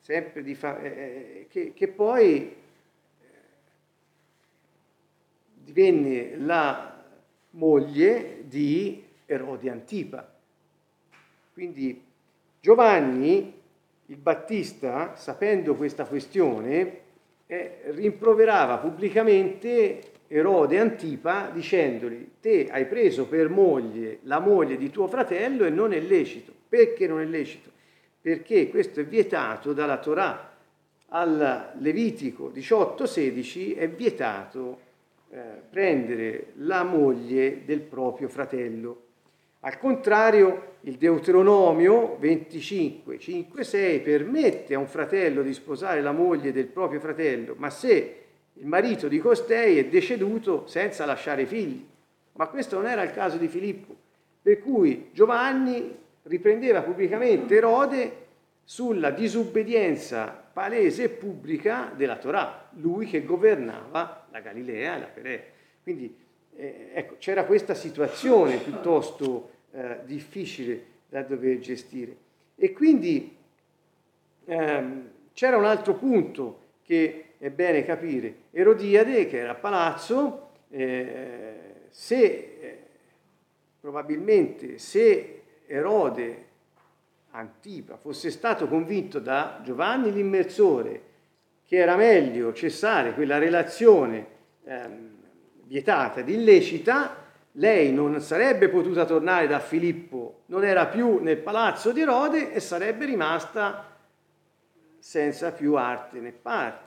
sempre 0.00 0.42
di 0.42 0.54
fa- 0.54 0.80
eh, 0.80 0.88
eh, 0.88 1.46
che, 1.48 1.72
che, 1.72 1.88
poi 1.88 2.42
eh, 2.42 2.54
divenne 5.54 6.36
la 6.36 7.04
moglie 7.50 8.42
di 8.46 9.04
Erode 9.24 9.70
Antipa. 9.70 10.34
Quindi 11.52 12.04
Giovanni, 12.60 13.54
il 14.06 14.16
Battista, 14.16 15.14
sapendo 15.14 15.76
questa 15.76 16.04
questione, 16.06 17.00
eh, 17.46 17.82
rimproverava 17.86 18.78
pubblicamente 18.78 20.14
Erode 20.28 20.78
Antipa 20.78 21.50
dicendogli 21.52 22.30
te 22.40 22.68
hai 22.70 22.86
preso 22.86 23.26
per 23.26 23.48
moglie 23.48 24.18
la 24.22 24.40
moglie 24.40 24.76
di 24.76 24.90
tuo 24.90 25.06
fratello 25.06 25.64
e 25.64 25.70
non 25.70 25.92
è 25.92 26.00
lecito. 26.00 26.52
Perché 26.68 27.06
non 27.06 27.20
è 27.20 27.24
lecito? 27.24 27.70
Perché 28.20 28.68
questo 28.68 29.00
è 29.00 29.04
vietato 29.04 29.72
dalla 29.72 29.98
Torah. 29.98 30.54
Al 31.08 31.74
Levitico 31.78 32.50
18-16 32.52 33.76
è 33.76 33.88
vietato 33.88 34.80
eh, 35.30 35.38
prendere 35.70 36.46
la 36.56 36.82
moglie 36.82 37.64
del 37.64 37.80
proprio 37.80 38.28
fratello. 38.28 39.02
Al 39.60 39.78
contrario, 39.78 40.74
il 40.82 40.96
Deuteronomio 40.96 42.16
25, 42.18 43.18
5, 43.18 43.64
6 43.64 44.00
permette 44.00 44.74
a 44.74 44.78
un 44.78 44.86
fratello 44.86 45.42
di 45.42 45.52
sposare 45.52 46.00
la 46.00 46.12
moglie 46.12 46.52
del 46.52 46.66
proprio 46.66 47.00
fratello, 47.00 47.54
ma 47.56 47.70
se 47.70 48.25
il 48.58 48.66
marito 48.66 49.08
di 49.08 49.18
costei 49.18 49.78
è 49.78 49.86
deceduto 49.86 50.66
senza 50.66 51.04
lasciare 51.04 51.46
figli. 51.46 51.84
Ma 52.32 52.48
questo 52.48 52.76
non 52.76 52.86
era 52.86 53.02
il 53.02 53.12
caso 53.12 53.36
di 53.36 53.48
Filippo, 53.48 53.94
per 54.42 54.60
cui 54.60 55.10
Giovanni 55.12 55.94
riprendeva 56.24 56.82
pubblicamente 56.82 57.54
Erode 57.54 58.24
sulla 58.64 59.10
disobbedienza 59.10 60.26
palese 60.52 61.04
e 61.04 61.08
pubblica 61.08 61.92
della 61.94 62.16
Torah, 62.16 62.68
lui 62.74 63.06
che 63.06 63.24
governava 63.24 64.26
la 64.30 64.40
Galilea 64.40 64.96
e 64.96 65.00
la 65.00 65.06
Perea. 65.06 65.40
Quindi 65.82 66.16
eh, 66.56 66.90
ecco, 66.94 67.16
c'era 67.18 67.44
questa 67.44 67.74
situazione 67.74 68.56
piuttosto 68.56 69.50
eh, 69.72 69.98
difficile 70.04 70.84
da 71.08 71.22
dover 71.22 71.58
gestire. 71.58 72.16
E 72.56 72.72
quindi 72.72 73.36
ehm, 74.46 75.10
c'era 75.32 75.56
un 75.56 75.64
altro 75.66 75.94
punto 75.94 76.60
che 76.82 77.25
è 77.38 77.50
bene 77.50 77.84
capire. 77.84 78.34
Erodiade, 78.50 79.26
che 79.26 79.38
era 79.38 79.52
a 79.52 79.54
palazzo, 79.54 80.50
eh, 80.70 81.86
se 81.90 82.24
eh, 82.24 82.78
probabilmente 83.80 84.78
se 84.78 85.42
Erode 85.66 86.44
Antipa 87.30 87.96
fosse 87.96 88.30
stato 88.30 88.66
convinto 88.66 89.18
da 89.18 89.60
Giovanni 89.62 90.12
l'immersore 90.12 91.02
che 91.66 91.76
era 91.76 91.96
meglio 91.96 92.52
cessare 92.52 93.12
quella 93.12 93.38
relazione 93.38 94.26
ehm, 94.64 95.14
vietata 95.64 96.20
ed 96.20 96.28
illecita, 96.28 97.24
lei 97.52 97.92
non 97.92 98.20
sarebbe 98.20 98.68
potuta 98.68 99.04
tornare 99.04 99.46
da 99.46 99.58
Filippo, 99.58 100.42
non 100.46 100.64
era 100.64 100.86
più 100.86 101.20
nel 101.22 101.38
palazzo 101.38 101.90
di 101.90 102.00
Erode 102.00 102.52
e 102.52 102.60
sarebbe 102.60 103.04
rimasta 103.04 103.96
senza 104.98 105.52
più 105.52 105.74
arte 105.74 106.20
né 106.20 106.32
parte. 106.32 106.85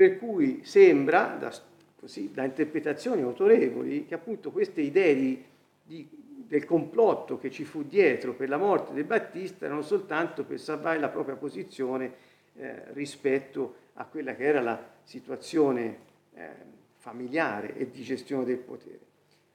Per 0.00 0.16
cui 0.16 0.62
sembra, 0.64 1.36
da, 1.38 1.52
così, 2.00 2.30
da 2.32 2.44
interpretazioni 2.44 3.20
autorevoli, 3.20 4.06
che 4.06 4.14
appunto 4.14 4.50
queste 4.50 4.80
idee 4.80 5.14
di, 5.14 5.44
di, 5.82 6.08
del 6.48 6.64
complotto 6.64 7.36
che 7.36 7.50
ci 7.50 7.64
fu 7.64 7.82
dietro 7.82 8.32
per 8.32 8.48
la 8.48 8.56
morte 8.56 8.94
di 8.94 9.02
Battista 9.02 9.66
erano 9.66 9.82
soltanto 9.82 10.44
per 10.44 10.58
salvare 10.58 10.98
la 10.98 11.10
propria 11.10 11.36
posizione 11.36 12.14
eh, 12.54 12.84
rispetto 12.94 13.74
a 13.92 14.06
quella 14.06 14.34
che 14.34 14.44
era 14.44 14.62
la 14.62 14.82
situazione 15.02 15.98
eh, 16.32 16.48
familiare 16.96 17.76
e 17.76 17.90
di 17.90 18.02
gestione 18.02 18.46
del 18.46 18.56
potere. 18.56 19.00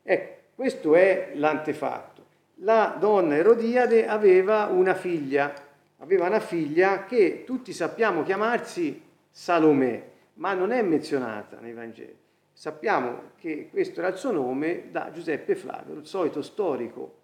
Ecco, 0.03 0.33
questo 0.53 0.93
è 0.93 1.31
l'antefatto. 1.33 2.23
La 2.57 2.95
donna 2.99 3.35
Erodiade 3.35 4.05
aveva 4.05 4.65
una 4.65 4.93
figlia, 4.93 5.51
aveva 5.97 6.27
una 6.27 6.39
figlia 6.39 7.05
che 7.05 7.41
tutti 7.43 7.73
sappiamo 7.73 8.21
chiamarsi 8.21 9.01
Salomè, 9.31 10.13
ma 10.35 10.53
non 10.53 10.71
è 10.71 10.81
menzionata 10.81 11.59
nei 11.59 11.73
Vangeli. 11.73 12.17
Sappiamo 12.51 13.31
che 13.37 13.67
questo 13.69 13.99
era 13.99 14.09
il 14.09 14.15
suo 14.15 14.31
nome 14.31 14.89
da 14.91 15.11
Giuseppe 15.11 15.55
Flavio, 15.55 15.95
il 15.95 16.05
solito 16.05 16.41
storico 16.41 17.23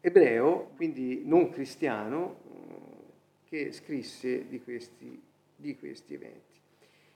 ebreo, 0.00 0.70
quindi 0.76 1.22
non 1.24 1.50
cristiano, 1.50 2.40
che 3.52 3.70
scrisse 3.72 4.48
di 4.48 4.62
questi, 4.62 5.22
di 5.54 5.78
questi 5.78 6.14
eventi. 6.14 6.58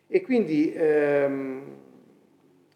E 0.07 0.20
quindi 0.20 0.70
ehm, 0.70 1.64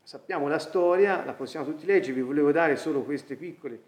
sappiamo 0.03 0.49
la 0.49 0.59
storia, 0.59 1.25
la 1.25 1.35
possiamo 1.35 1.67
tutti 1.67 1.85
leggere, 1.85 2.15
vi 2.15 2.23
volevo 2.23 2.53
dare 2.53 2.77
solo 2.77 3.03
questi 3.03 3.37
piccoli 3.37 3.79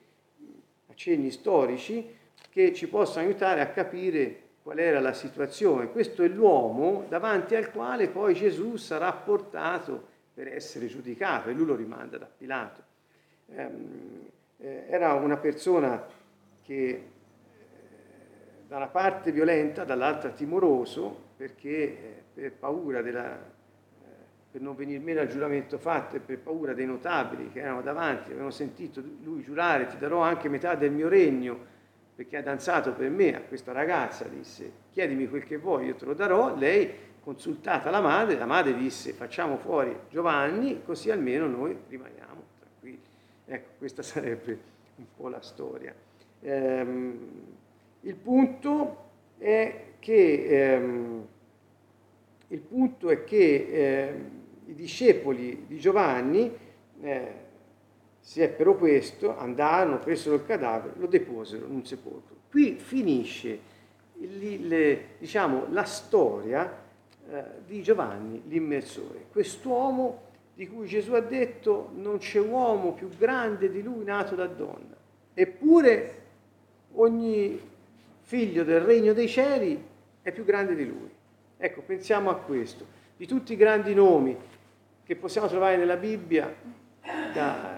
accenni 0.88 1.30
storici 1.30 2.06
che 2.50 2.74
ci 2.74 2.86
possono 2.86 3.24
aiutare 3.24 3.62
a 3.62 3.70
capire 3.70 4.40
qual 4.62 4.78
era 4.78 5.00
la 5.00 5.12
situazione. 5.12 5.90
Questo 5.90 6.22
è 6.22 6.28
l'uomo 6.28 7.04
davanti 7.08 7.54
al 7.54 7.70
quale 7.70 8.08
poi 8.08 8.34
Gesù 8.34 8.76
sarà 8.76 9.12
portato 9.12 10.10
per 10.32 10.48
essere 10.48 10.86
giudicato 10.86 11.48
e 11.48 11.52
lui 11.52 11.66
lo 11.66 11.74
rimanda 11.74 12.16
da 12.18 12.26
Pilato. 12.36 12.82
Ehm, 13.54 14.28
eh, 14.58 14.84
era 14.88 15.14
una 15.14 15.36
persona 15.36 16.02
che 16.64 16.88
eh, 16.88 17.04
da 18.66 18.76
una 18.76 18.86
parte 18.86 19.32
violenta, 19.32 19.84
dall'altra 19.84 20.30
timoroso, 20.30 21.30
perché 21.36 21.68
eh, 21.68 22.22
per 22.32 22.52
paura 22.52 23.02
della, 23.02 23.36
per 24.52 24.60
non 24.60 24.76
venire 24.76 25.00
meno 25.00 25.20
al 25.20 25.28
giuramento 25.28 25.78
fatto 25.78 26.16
e 26.16 26.20
per 26.20 26.38
paura 26.38 26.74
dei 26.74 26.86
notabili 26.86 27.50
che 27.50 27.60
erano 27.60 27.80
davanti, 27.80 28.30
avevano 28.30 28.50
sentito 28.50 29.02
lui 29.22 29.42
giurare 29.42 29.86
ti 29.86 29.96
darò 29.96 30.20
anche 30.20 30.50
metà 30.50 30.74
del 30.74 30.92
mio 30.92 31.08
regno 31.08 31.70
perché 32.14 32.36
ha 32.36 32.42
danzato 32.42 32.92
per 32.92 33.08
me 33.10 33.34
a 33.34 33.40
questa 33.40 33.72
ragazza, 33.72 34.24
disse 34.24 34.70
chiedimi 34.92 35.28
quel 35.28 35.44
che 35.44 35.56
vuoi, 35.56 35.86
io 35.86 35.94
te 35.94 36.04
lo 36.04 36.14
darò, 36.14 36.54
lei 36.54 37.10
consultata 37.20 37.90
la 37.90 38.00
madre, 38.00 38.36
la 38.36 38.46
madre 38.46 38.74
disse 38.74 39.12
facciamo 39.12 39.56
fuori 39.56 39.96
Giovanni 40.10 40.82
così 40.82 41.10
almeno 41.10 41.46
noi 41.46 41.76
rimaniamo 41.88 42.42
tranquilli. 42.58 43.00
Ecco, 43.46 43.70
questa 43.78 44.02
sarebbe 44.02 44.58
un 44.96 45.06
po' 45.16 45.28
la 45.28 45.40
storia. 45.40 45.94
Ehm, 46.40 47.30
il 48.00 48.14
punto 48.16 49.10
è 49.38 49.92
che, 49.98 50.74
ehm, 50.74 51.26
punto 52.68 53.10
è 53.10 53.24
che 53.24 53.68
ehm, 53.70 54.30
i 54.66 54.74
discepoli 54.74 55.64
di 55.66 55.78
Giovanni 55.78 56.54
eh, 57.00 57.34
seppero 58.24 58.76
questo, 58.76 59.36
andarono, 59.36 59.98
presero 59.98 60.36
il 60.36 60.46
cadavere, 60.46 60.94
lo 60.96 61.08
deposero 61.08 61.66
in 61.66 61.74
un 61.74 61.84
sepolcro. 61.84 62.36
Qui 62.48 62.76
finisce 62.78 63.58
il, 64.20 64.68
le, 64.68 65.06
diciamo, 65.18 65.66
la 65.70 65.82
storia 65.82 66.80
eh, 67.28 67.44
di 67.66 67.82
Giovanni 67.82 68.42
l'immersore, 68.46 69.26
quest'uomo 69.32 70.30
di 70.54 70.68
cui 70.68 70.86
Gesù 70.86 71.14
ha 71.14 71.20
detto 71.20 71.90
non 71.94 72.18
c'è 72.18 72.38
uomo 72.38 72.92
più 72.92 73.08
grande 73.08 73.70
di 73.70 73.82
lui 73.82 74.04
nato 74.04 74.36
da 74.36 74.46
donna. 74.46 74.96
Eppure 75.34 76.20
ogni 76.92 77.58
figlio 78.20 78.62
del 78.62 78.82
regno 78.82 79.12
dei 79.12 79.28
cieli 79.28 79.82
è 80.22 80.30
più 80.30 80.44
grande 80.44 80.76
di 80.76 80.86
lui. 80.86 81.10
Ecco, 81.56 81.80
pensiamo 81.80 82.30
a 82.30 82.36
questo. 82.36 82.86
Di 83.16 83.26
tutti 83.26 83.54
i 83.54 83.56
grandi 83.56 83.94
nomi 83.94 84.36
che 85.04 85.16
possiamo 85.16 85.48
trovare 85.48 85.76
nella 85.76 85.96
Bibbia, 85.96 86.54
da, 87.32 87.71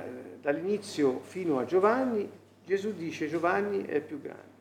dall'inizio 0.45 1.21
fino 1.21 1.59
a 1.59 1.65
Giovanni, 1.65 2.31
Gesù 2.67 2.95
dice 2.95 3.29
Giovanni 3.29 3.87
è 3.87 3.95
il 3.95 4.03
più 4.03 4.21
grande. 4.21 4.53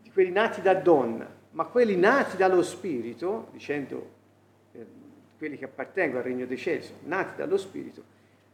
Di 0.00 0.12
quelli 0.12 0.30
nati 0.30 0.62
da 0.62 0.74
donna, 0.74 1.28
ma 1.50 1.64
quelli 1.64 1.96
nati 1.96 2.36
dallo 2.36 2.62
Spirito, 2.62 3.48
dicendo 3.50 4.10
eh, 4.74 4.86
quelli 5.36 5.58
che 5.58 5.64
appartengono 5.64 6.20
al 6.20 6.24
regno 6.24 6.46
dei 6.46 6.56
cieli, 6.56 6.86
nati 7.06 7.34
dallo 7.34 7.56
Spirito, 7.56 8.04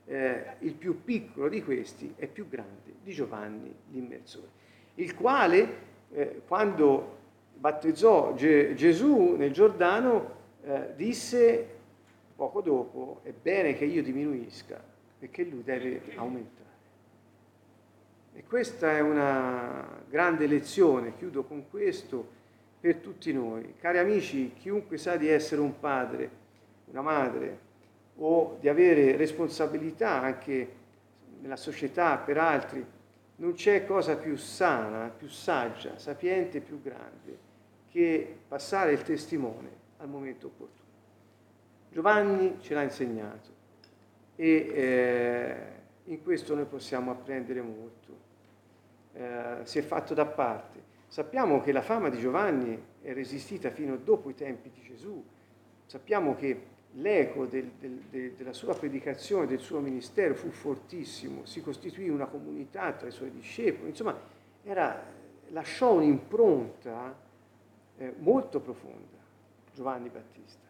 eh, 0.06 0.54
il 0.60 0.72
più 0.72 1.04
piccolo 1.04 1.50
di 1.50 1.62
questi 1.62 2.14
è 2.16 2.26
più 2.26 2.48
grande 2.48 2.94
di 3.02 3.12
Giovanni 3.12 3.70
l'immersore, 3.90 4.48
il 4.94 5.14
quale 5.14 5.68
eh, 6.12 6.40
quando 6.46 7.16
battezzò 7.52 8.32
Ge- 8.32 8.72
Gesù 8.72 9.34
nel 9.36 9.52
Giordano 9.52 10.36
eh, 10.62 10.94
disse 10.96 11.76
poco 12.34 12.62
dopo 12.62 13.20
è 13.22 13.32
bene 13.32 13.74
che 13.74 13.84
io 13.84 14.02
diminuisca 14.02 14.96
perché 15.18 15.44
lui 15.44 15.62
deve 15.62 16.02
aumentare. 16.16 16.66
E 18.34 18.44
questa 18.44 18.96
è 18.96 19.00
una 19.00 20.02
grande 20.08 20.46
lezione, 20.46 21.16
chiudo 21.16 21.42
con 21.42 21.68
questo, 21.68 22.36
per 22.78 22.96
tutti 22.96 23.32
noi. 23.32 23.74
Cari 23.78 23.98
amici, 23.98 24.52
chiunque 24.54 24.96
sa 24.96 25.16
di 25.16 25.28
essere 25.28 25.60
un 25.60 25.80
padre, 25.80 26.30
una 26.86 27.02
madre 27.02 27.66
o 28.16 28.56
di 28.60 28.68
avere 28.68 29.16
responsabilità 29.16 30.20
anche 30.20 30.76
nella 31.40 31.56
società 31.56 32.16
per 32.16 32.38
altri, 32.38 32.84
non 33.36 33.54
c'è 33.54 33.84
cosa 33.84 34.16
più 34.16 34.36
sana, 34.36 35.08
più 35.08 35.28
saggia, 35.28 35.98
sapiente, 35.98 36.60
più 36.60 36.80
grande 36.80 37.46
che 37.90 38.38
passare 38.46 38.92
il 38.92 39.02
testimone 39.02 39.68
al 39.98 40.08
momento 40.08 40.46
opportuno. 40.46 40.86
Giovanni 41.90 42.58
ce 42.60 42.74
l'ha 42.74 42.82
insegnato 42.82 43.57
e 44.40 44.46
eh, 44.46 45.56
in 46.04 46.22
questo 46.22 46.54
noi 46.54 46.64
possiamo 46.64 47.10
apprendere 47.10 47.60
molto. 47.60 48.26
Eh, 49.12 49.56
si 49.64 49.78
è 49.78 49.82
fatto 49.82 50.14
da 50.14 50.26
parte 50.26 50.88
Sappiamo 51.08 51.62
che 51.62 51.72
la 51.72 51.80
fama 51.80 52.10
di 52.10 52.18
Giovanni 52.18 52.78
è 53.00 53.14
resistita 53.14 53.70
fino 53.70 53.96
dopo 53.96 54.28
i 54.28 54.34
tempi 54.34 54.70
di 54.70 54.82
Gesù. 54.82 55.24
Sappiamo 55.86 56.36
che 56.36 56.66
l'eco 56.92 57.46
del, 57.46 57.70
del, 57.78 58.02
de, 58.10 58.36
della 58.36 58.52
sua 58.52 58.74
predicazione, 58.74 59.46
del 59.46 59.60
suo 59.60 59.80
ministero 59.80 60.34
fu 60.34 60.50
fortissimo, 60.50 61.46
si 61.46 61.62
costituì 61.62 62.10
una 62.10 62.26
comunità 62.26 62.92
tra 62.92 63.08
i 63.08 63.10
suoi 63.10 63.30
discepoli, 63.30 63.88
insomma 63.88 64.18
era, 64.62 65.02
lasciò 65.48 65.94
un'impronta 65.94 67.16
eh, 67.96 68.14
molto 68.18 68.60
profonda 68.60 69.16
Giovanni 69.72 70.10
Battista. 70.10 70.66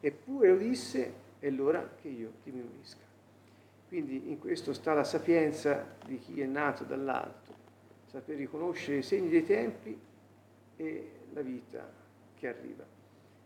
Eppure 0.00 0.50
lo 0.50 0.56
disse, 0.56 1.12
è 1.40 1.50
l'ora 1.50 1.96
che 2.00 2.08
io 2.08 2.30
diminuisca. 2.44 3.09
Quindi 3.90 4.30
in 4.30 4.38
questo 4.38 4.72
sta 4.72 4.94
la 4.94 5.02
sapienza 5.02 5.96
di 6.06 6.16
chi 6.16 6.40
è 6.40 6.46
nato 6.46 6.84
dall'alto 6.84 7.52
saper 8.06 8.36
riconoscere 8.36 8.98
i 8.98 9.02
segni 9.02 9.28
dei 9.28 9.44
tempi 9.44 9.98
e 10.76 11.10
la 11.32 11.40
vita 11.40 11.92
che 12.36 12.46
arriva. 12.46 12.84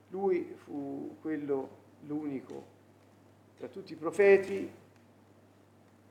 Lui 0.09 0.53
fu 0.55 1.17
quello, 1.23 1.69
l'unico 2.07 2.63
tra 3.57 3.69
tutti 3.69 3.95
i 3.95 3.97
profeti 3.97 4.71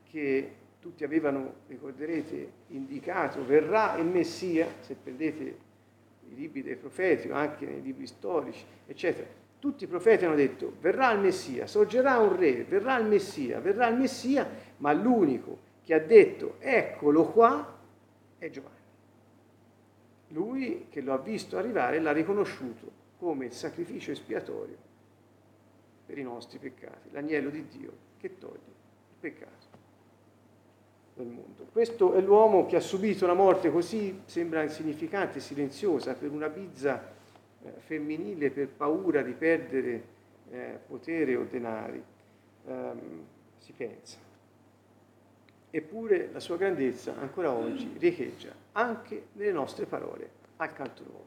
che 0.02 0.52
tutti 0.80 1.04
avevano, 1.04 1.54
ricorderete, 1.68 2.50
indicato, 2.70 3.46
verrà 3.46 3.96
il 3.98 4.06
Messia, 4.06 4.66
se 4.80 4.96
prendete 5.00 5.58
i 6.28 6.34
libri 6.34 6.64
dei 6.64 6.74
profeti, 6.74 7.28
o 7.28 7.34
anche 7.34 7.66
nei 7.66 7.82
libri 7.82 8.08
storici, 8.08 8.64
eccetera. 8.84 9.43
Tutti 9.64 9.84
i 9.84 9.86
profeti 9.86 10.26
hanno 10.26 10.34
detto 10.34 10.74
verrà 10.78 11.10
il 11.12 11.20
Messia, 11.20 11.66
sorgerà 11.66 12.18
un 12.18 12.36
re, 12.36 12.64
verrà 12.64 12.98
il 12.98 13.06
Messia, 13.06 13.60
verrà 13.60 13.88
il 13.88 13.96
Messia, 13.96 14.46
ma 14.76 14.92
l'unico 14.92 15.58
che 15.82 15.94
ha 15.94 16.00
detto 16.00 16.56
eccolo 16.58 17.24
qua 17.30 17.78
è 18.36 18.50
Giovanni. 18.50 18.76
Lui 20.28 20.88
che 20.90 21.00
lo 21.00 21.14
ha 21.14 21.18
visto 21.18 21.56
arrivare 21.56 21.98
l'ha 21.98 22.12
riconosciuto 22.12 22.90
come 23.16 23.46
il 23.46 23.52
sacrificio 23.52 24.10
espiatorio 24.10 24.76
per 26.04 26.18
i 26.18 26.22
nostri 26.22 26.58
peccati, 26.58 27.08
l'agnello 27.12 27.48
di 27.48 27.66
Dio 27.66 27.92
che 28.18 28.36
toglie 28.36 28.58
il 28.66 29.18
peccato 29.18 29.66
del 31.14 31.28
mondo. 31.28 31.68
Questo 31.72 32.12
è 32.12 32.20
l'uomo 32.20 32.66
che 32.66 32.76
ha 32.76 32.80
subito 32.80 33.24
una 33.24 33.32
morte 33.32 33.70
così, 33.70 34.20
sembra 34.26 34.62
insignificante, 34.62 35.40
silenziosa, 35.40 36.12
per 36.12 36.30
una 36.30 36.50
bizza 36.50 37.13
femminile, 37.78 38.50
per 38.50 38.68
paura 38.68 39.22
di 39.22 39.32
perdere 39.32 40.04
eh, 40.50 40.78
potere 40.86 41.36
o 41.36 41.44
denari, 41.44 42.02
um, 42.64 43.24
si 43.58 43.72
pensa. 43.72 44.18
Eppure 45.70 46.28
la 46.32 46.40
sua 46.40 46.56
grandezza 46.56 47.18
ancora 47.18 47.50
oggi 47.50 47.96
riecheggia 47.98 48.54
anche 48.72 49.26
nelle 49.32 49.52
nostre 49.52 49.86
parole 49.86 50.30
al 50.56 50.72
canto 50.72 51.02
nuovo. 51.02 51.26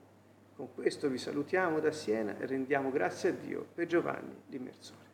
Con 0.56 0.74
questo 0.74 1.10
vi 1.10 1.18
salutiamo 1.18 1.80
da 1.80 1.92
Siena 1.92 2.38
e 2.38 2.46
rendiamo 2.46 2.90
grazie 2.90 3.30
a 3.30 3.34
Dio 3.34 3.66
per 3.74 3.88
Giovanni 3.88 4.34
l'immersore. 4.48 5.07